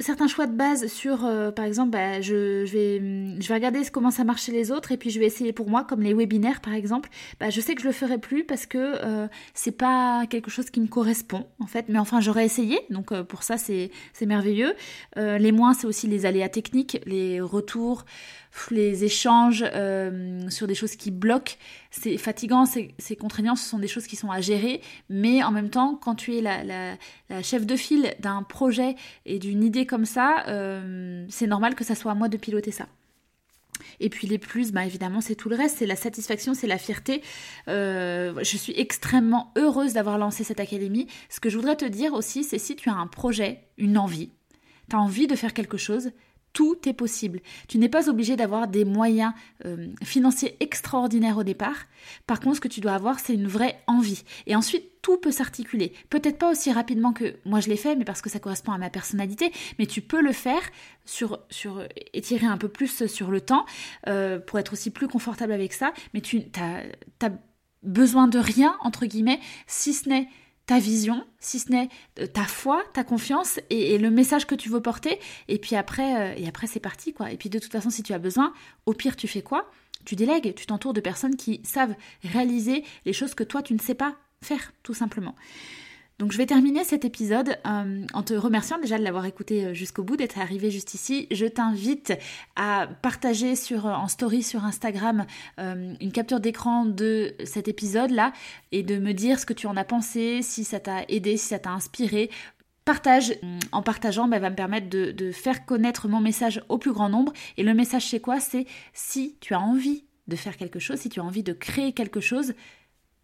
certains 0.00 0.28
choix 0.28 0.46
de 0.46 0.54
base 0.54 0.86
sur, 0.86 1.24
euh, 1.24 1.50
par 1.50 1.64
exemple, 1.64 1.90
bah, 1.90 2.20
je, 2.20 2.64
vais, 2.64 2.98
je 3.40 3.48
vais 3.48 3.54
regarder 3.54 3.80
comment 3.92 4.10
ça 4.10 4.24
marche 4.24 4.44
chez 4.44 4.52
les 4.52 4.70
autres 4.70 4.92
et 4.92 4.96
puis 4.96 5.10
je 5.10 5.18
vais 5.18 5.26
essayer 5.26 5.52
pour 5.52 5.68
moi, 5.68 5.84
comme 5.84 6.02
les 6.02 6.14
webinaires 6.14 6.60
par 6.60 6.74
exemple. 6.74 7.08
Bah, 7.40 7.50
je 7.50 7.60
sais 7.60 7.74
que 7.74 7.82
je 7.82 7.86
le 7.86 7.92
ferai 7.92 8.18
plus 8.18 8.44
parce 8.44 8.66
que 8.66 8.78
euh, 8.78 9.26
c'est 9.54 9.76
pas 9.76 10.26
quelque 10.28 10.50
chose 10.50 10.70
qui 10.70 10.80
me 10.80 10.86
correspond 10.86 11.46
en 11.58 11.66
fait, 11.66 11.86
mais 11.88 11.98
enfin 11.98 12.20
j'aurais 12.20 12.44
essayé, 12.44 12.80
donc 12.90 13.12
euh, 13.12 13.24
pour 13.24 13.42
ça 13.42 13.56
c'est 13.56 13.90
merveilleux. 14.24 14.74
les 15.16 15.52
moins, 15.52 15.74
c'est 15.74 15.86
aussi 15.86 16.06
les 16.06 16.26
aléas 16.26 16.48
techniques, 16.48 17.00
les 17.06 17.40
retours, 17.40 18.04
les 18.70 19.04
échanges 19.04 19.64
sur 20.48 20.66
des 20.66 20.74
choses 20.74 20.96
qui 20.96 21.10
bloquent. 21.10 21.54
C'est 21.90 22.16
fatigant, 22.16 22.64
c'est 22.66 23.16
contraignant, 23.16 23.56
ce 23.56 23.68
sont 23.68 23.78
des 23.78 23.88
choses 23.88 24.06
qui 24.06 24.16
sont 24.16 24.30
à 24.30 24.40
gérer, 24.40 24.80
mais 25.08 25.42
en 25.42 25.50
même 25.50 25.70
temps, 25.70 25.98
quand 26.00 26.14
tu 26.14 26.36
es 26.36 26.40
la, 26.40 26.62
la 26.64 27.42
chef 27.42 27.66
de 27.66 27.76
file 27.76 28.14
d'un 28.20 28.42
projet 28.42 28.94
et 29.26 29.38
d'une 29.38 29.62
idée 29.62 29.86
comme 29.86 30.04
ça, 30.04 30.44
euh, 30.48 31.26
c'est 31.28 31.46
normal 31.46 31.74
que 31.74 31.84
ça 31.84 31.94
soit 31.94 32.12
à 32.12 32.14
moi 32.14 32.28
de 32.28 32.36
piloter 32.36 32.70
ça. 32.70 32.86
Et 34.00 34.08
puis 34.08 34.26
les 34.26 34.38
plus, 34.38 34.72
bah 34.72 34.84
évidemment, 34.84 35.20
c'est 35.20 35.34
tout 35.34 35.48
le 35.48 35.56
reste, 35.56 35.78
c'est 35.78 35.86
la 35.86 35.96
satisfaction, 35.96 36.54
c'est 36.54 36.66
la 36.66 36.78
fierté. 36.78 37.22
Euh, 37.68 38.34
je 38.42 38.56
suis 38.56 38.74
extrêmement 38.78 39.52
heureuse 39.56 39.92
d'avoir 39.94 40.18
lancé 40.18 40.44
cette 40.44 40.60
académie. 40.60 41.06
Ce 41.28 41.40
que 41.40 41.50
je 41.50 41.56
voudrais 41.56 41.76
te 41.76 41.84
dire 41.84 42.12
aussi, 42.12 42.44
c'est 42.44 42.58
si 42.58 42.76
tu 42.76 42.88
as 42.90 42.94
un 42.94 43.06
projet, 43.06 43.64
une 43.78 43.98
envie, 43.98 44.30
tu 44.90 44.96
as 44.96 45.00
envie 45.00 45.26
de 45.26 45.34
faire 45.34 45.54
quelque 45.54 45.78
chose, 45.78 46.10
tout 46.52 46.76
est 46.88 46.92
possible. 46.92 47.40
Tu 47.68 47.78
n'es 47.78 47.88
pas 47.88 48.08
obligé 48.08 48.36
d'avoir 48.36 48.68
des 48.68 48.84
moyens 48.84 49.32
euh, 49.64 49.88
financiers 50.02 50.56
extraordinaires 50.60 51.38
au 51.38 51.44
départ. 51.44 51.86
Par 52.26 52.40
contre, 52.40 52.56
ce 52.56 52.60
que 52.60 52.68
tu 52.68 52.80
dois 52.80 52.92
avoir, 52.92 53.18
c'est 53.20 53.34
une 53.34 53.46
vraie 53.46 53.82
envie. 53.86 54.24
Et 54.46 54.54
ensuite, 54.54 54.84
tout 55.02 55.16
peut 55.16 55.32
s'articuler. 55.32 55.92
Peut-être 56.10 56.38
pas 56.38 56.50
aussi 56.50 56.70
rapidement 56.70 57.12
que 57.12 57.36
moi 57.44 57.60
je 57.60 57.68
l'ai 57.68 57.76
fait, 57.76 57.96
mais 57.96 58.04
parce 58.04 58.22
que 58.22 58.30
ça 58.30 58.38
correspond 58.38 58.72
à 58.72 58.78
ma 58.78 58.90
personnalité. 58.90 59.52
Mais 59.78 59.86
tu 59.86 60.00
peux 60.00 60.20
le 60.20 60.32
faire 60.32 60.62
sur, 61.04 61.40
sur 61.50 61.82
étirer 62.12 62.46
un 62.46 62.58
peu 62.58 62.68
plus 62.68 63.06
sur 63.06 63.30
le 63.30 63.40
temps 63.40 63.66
euh, 64.06 64.38
pour 64.38 64.58
être 64.58 64.74
aussi 64.74 64.90
plus 64.90 65.08
confortable 65.08 65.52
avec 65.52 65.72
ça. 65.72 65.92
Mais 66.14 66.20
tu 66.20 66.42
as 66.58 66.82
besoin 67.82 68.28
de 68.28 68.38
rien, 68.38 68.76
entre 68.80 69.06
guillemets, 69.06 69.40
si 69.66 69.92
ce 69.92 70.08
n'est 70.08 70.28
ta 70.66 70.78
vision, 70.78 71.24
si 71.40 71.58
ce 71.58 71.70
n'est 71.70 71.88
euh, 72.20 72.26
ta 72.26 72.44
foi, 72.44 72.82
ta 72.92 73.04
confiance 73.04 73.60
et, 73.70 73.98
le 73.98 74.10
message 74.10 74.46
que 74.46 74.54
tu 74.54 74.68
veux 74.68 74.80
porter. 74.80 75.18
Et 75.48 75.58
puis 75.58 75.76
après, 75.76 76.36
euh, 76.36 76.48
après 76.48 76.66
c'est 76.66 76.80
parti 76.80 77.12
quoi. 77.12 77.32
Et 77.32 77.36
puis 77.36 77.48
de 77.48 77.58
toute 77.58 77.72
façon, 77.72 77.90
si 77.90 78.02
tu 78.02 78.12
as 78.12 78.18
besoin, 78.18 78.52
au 78.86 78.92
pire 78.92 79.16
tu 79.16 79.28
fais 79.28 79.42
quoi? 79.42 79.70
Tu 80.04 80.16
délègues, 80.16 80.54
tu 80.54 80.66
t'entoures 80.66 80.92
de 80.92 81.00
personnes 81.00 81.36
qui 81.36 81.60
savent 81.64 81.94
réaliser 82.24 82.84
les 83.04 83.12
choses 83.12 83.34
que 83.34 83.44
toi 83.44 83.62
tu 83.62 83.74
ne 83.74 83.80
sais 83.80 83.94
pas 83.94 84.16
faire, 84.42 84.72
tout 84.82 84.94
simplement. 84.94 85.34
Donc 86.22 86.30
je 86.30 86.38
vais 86.38 86.46
terminer 86.46 86.84
cet 86.84 87.04
épisode 87.04 87.58
euh, 87.66 88.06
en 88.14 88.22
te 88.22 88.32
remerciant 88.32 88.78
déjà 88.78 88.96
de 88.96 89.02
l'avoir 89.02 89.24
écouté 89.24 89.64
euh, 89.64 89.74
jusqu'au 89.74 90.04
bout, 90.04 90.16
d'être 90.16 90.38
arrivé 90.38 90.70
juste 90.70 90.94
ici. 90.94 91.26
Je 91.32 91.46
t'invite 91.46 92.12
à 92.54 92.86
partager 93.02 93.56
sur, 93.56 93.86
en 93.86 94.06
story 94.06 94.44
sur 94.44 94.64
Instagram 94.64 95.26
euh, 95.58 95.94
une 96.00 96.12
capture 96.12 96.38
d'écran 96.38 96.84
de 96.84 97.34
cet 97.44 97.66
épisode-là 97.66 98.32
et 98.70 98.84
de 98.84 98.98
me 98.98 99.10
dire 99.10 99.40
ce 99.40 99.46
que 99.46 99.52
tu 99.52 99.66
en 99.66 99.76
as 99.76 99.82
pensé, 99.82 100.42
si 100.42 100.62
ça 100.62 100.78
t'a 100.78 101.02
aidé, 101.08 101.36
si 101.36 101.48
ça 101.48 101.58
t'a 101.58 101.70
inspiré. 101.70 102.30
Partage, 102.84 103.34
en 103.72 103.82
partageant, 103.82 104.28
bah, 104.28 104.38
va 104.38 104.50
me 104.50 104.54
permettre 104.54 104.88
de 104.90 105.32
faire 105.32 105.66
connaître 105.66 106.06
mon 106.06 106.20
message 106.20 106.62
au 106.68 106.78
plus 106.78 106.92
grand 106.92 107.08
nombre. 107.08 107.32
Et 107.56 107.64
le 107.64 107.74
message 107.74 108.06
c'est 108.06 108.20
quoi? 108.20 108.38
C'est 108.38 108.66
si 108.92 109.38
tu 109.40 109.54
as 109.54 109.60
envie 109.60 110.04
de 110.28 110.36
faire 110.36 110.56
quelque 110.56 110.78
chose, 110.78 111.00
si 111.00 111.08
tu 111.08 111.18
as 111.18 111.24
envie 111.24 111.42
de 111.42 111.52
créer 111.52 111.92
quelque 111.92 112.20
chose, 112.20 112.54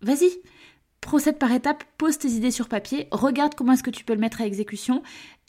vas-y 0.02 0.32
procède 1.00 1.38
par 1.38 1.52
étapes, 1.52 1.84
pose 1.96 2.18
tes 2.18 2.28
idées 2.28 2.50
sur 2.50 2.68
papier, 2.68 3.08
regarde 3.10 3.54
comment 3.54 3.72
est-ce 3.72 3.82
que 3.82 3.90
tu 3.90 4.04
peux 4.04 4.14
le 4.14 4.20
mettre 4.20 4.40
à 4.40 4.46
exécution. 4.46 5.02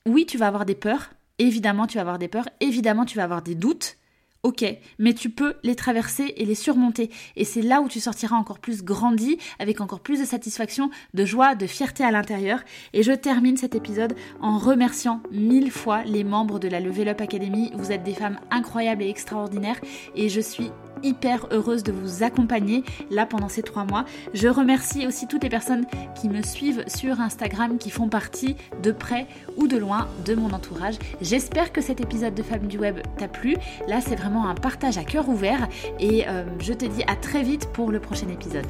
Oui, 0.05 0.25
tu 0.25 0.37
vas 0.37 0.47
avoir 0.47 0.65
des 0.65 0.75
peurs, 0.75 1.11
évidemment 1.37 1.87
tu 1.87 1.95
vas 1.95 2.01
avoir 2.01 2.19
des 2.19 2.27
peurs, 2.27 2.49
évidemment 2.59 3.05
tu 3.05 3.17
vas 3.17 3.23
avoir 3.23 3.41
des 3.41 3.55
doutes, 3.55 3.97
Ok, 4.41 4.63
mais 4.99 5.13
tu 5.13 5.29
peux 5.29 5.55
les 5.63 5.75
traverser 5.75 6.33
et 6.37 6.45
les 6.45 6.55
surmonter. 6.55 7.09
Et 7.35 7.43
c'est 7.43 7.61
là 7.61 7.81
où 7.81 7.89
tu 7.89 7.99
sortiras 7.99 8.37
encore 8.37 8.59
plus 8.59 8.83
grandi, 8.83 9.37
avec 9.59 9.81
encore 9.81 9.99
plus 9.99 10.21
de 10.21 10.23
satisfaction, 10.23 10.91
de 11.13 11.25
joie, 11.25 11.55
de 11.55 11.67
fierté 11.67 12.05
à 12.05 12.11
l'intérieur. 12.11 12.61
Et 12.93 13.03
je 13.03 13.11
termine 13.11 13.57
cet 13.57 13.75
épisode 13.75 14.15
en 14.39 14.57
remerciant 14.57 15.21
mille 15.29 15.71
fois 15.71 16.03
les 16.05 16.23
membres 16.23 16.57
de 16.57 16.69
la 16.69 16.79
Level 16.79 17.09
Up 17.09 17.19
Academy. 17.19 17.71
Vous 17.73 17.91
êtes 17.91 18.03
des 18.03 18.13
femmes 18.13 18.39
incroyables 18.49 19.03
et 19.03 19.09
extraordinaires. 19.09 19.81
Et 20.15 20.29
je 20.29 20.39
suis 20.39 20.71
hyper 21.03 21.47
heureuse 21.51 21.83
de 21.83 21.91
vous 21.91 22.23
accompagner 22.23 22.83
là 23.09 23.25
pendant 23.25 23.49
ces 23.49 23.63
trois 23.63 23.85
mois. 23.85 24.05
Je 24.33 24.47
remercie 24.47 25.07
aussi 25.07 25.27
toutes 25.27 25.43
les 25.43 25.49
personnes 25.49 25.85
qui 26.19 26.29
me 26.29 26.41
suivent 26.41 26.83
sur 26.87 27.19
Instagram, 27.21 27.77
qui 27.77 27.89
font 27.89 28.09
partie 28.09 28.55
de 28.83 28.91
près 28.91 29.27
ou 29.57 29.67
de 29.67 29.77
loin 29.77 30.07
de 30.25 30.35
mon 30.35 30.51
entourage. 30.51 30.95
J'espère 31.21 31.71
que 31.71 31.81
cet 31.81 32.01
épisode 32.01 32.33
de 32.33 32.43
Femmes 32.43 32.67
du 32.67 32.77
Web 32.77 32.99
t'a 33.17 33.27
plu. 33.27 33.55
Là, 33.87 34.01
c'est 34.01 34.15
vraiment 34.15 34.47
un 34.47 34.55
partage 34.55 34.97
à 34.97 35.03
cœur 35.03 35.29
ouvert 35.29 35.67
et 35.99 36.27
euh, 36.27 36.43
je 36.59 36.73
te 36.73 36.85
dis 36.85 37.03
à 37.07 37.15
très 37.15 37.43
vite 37.43 37.67
pour 37.73 37.91
le 37.91 37.99
prochain 37.99 38.29
épisode. 38.29 38.65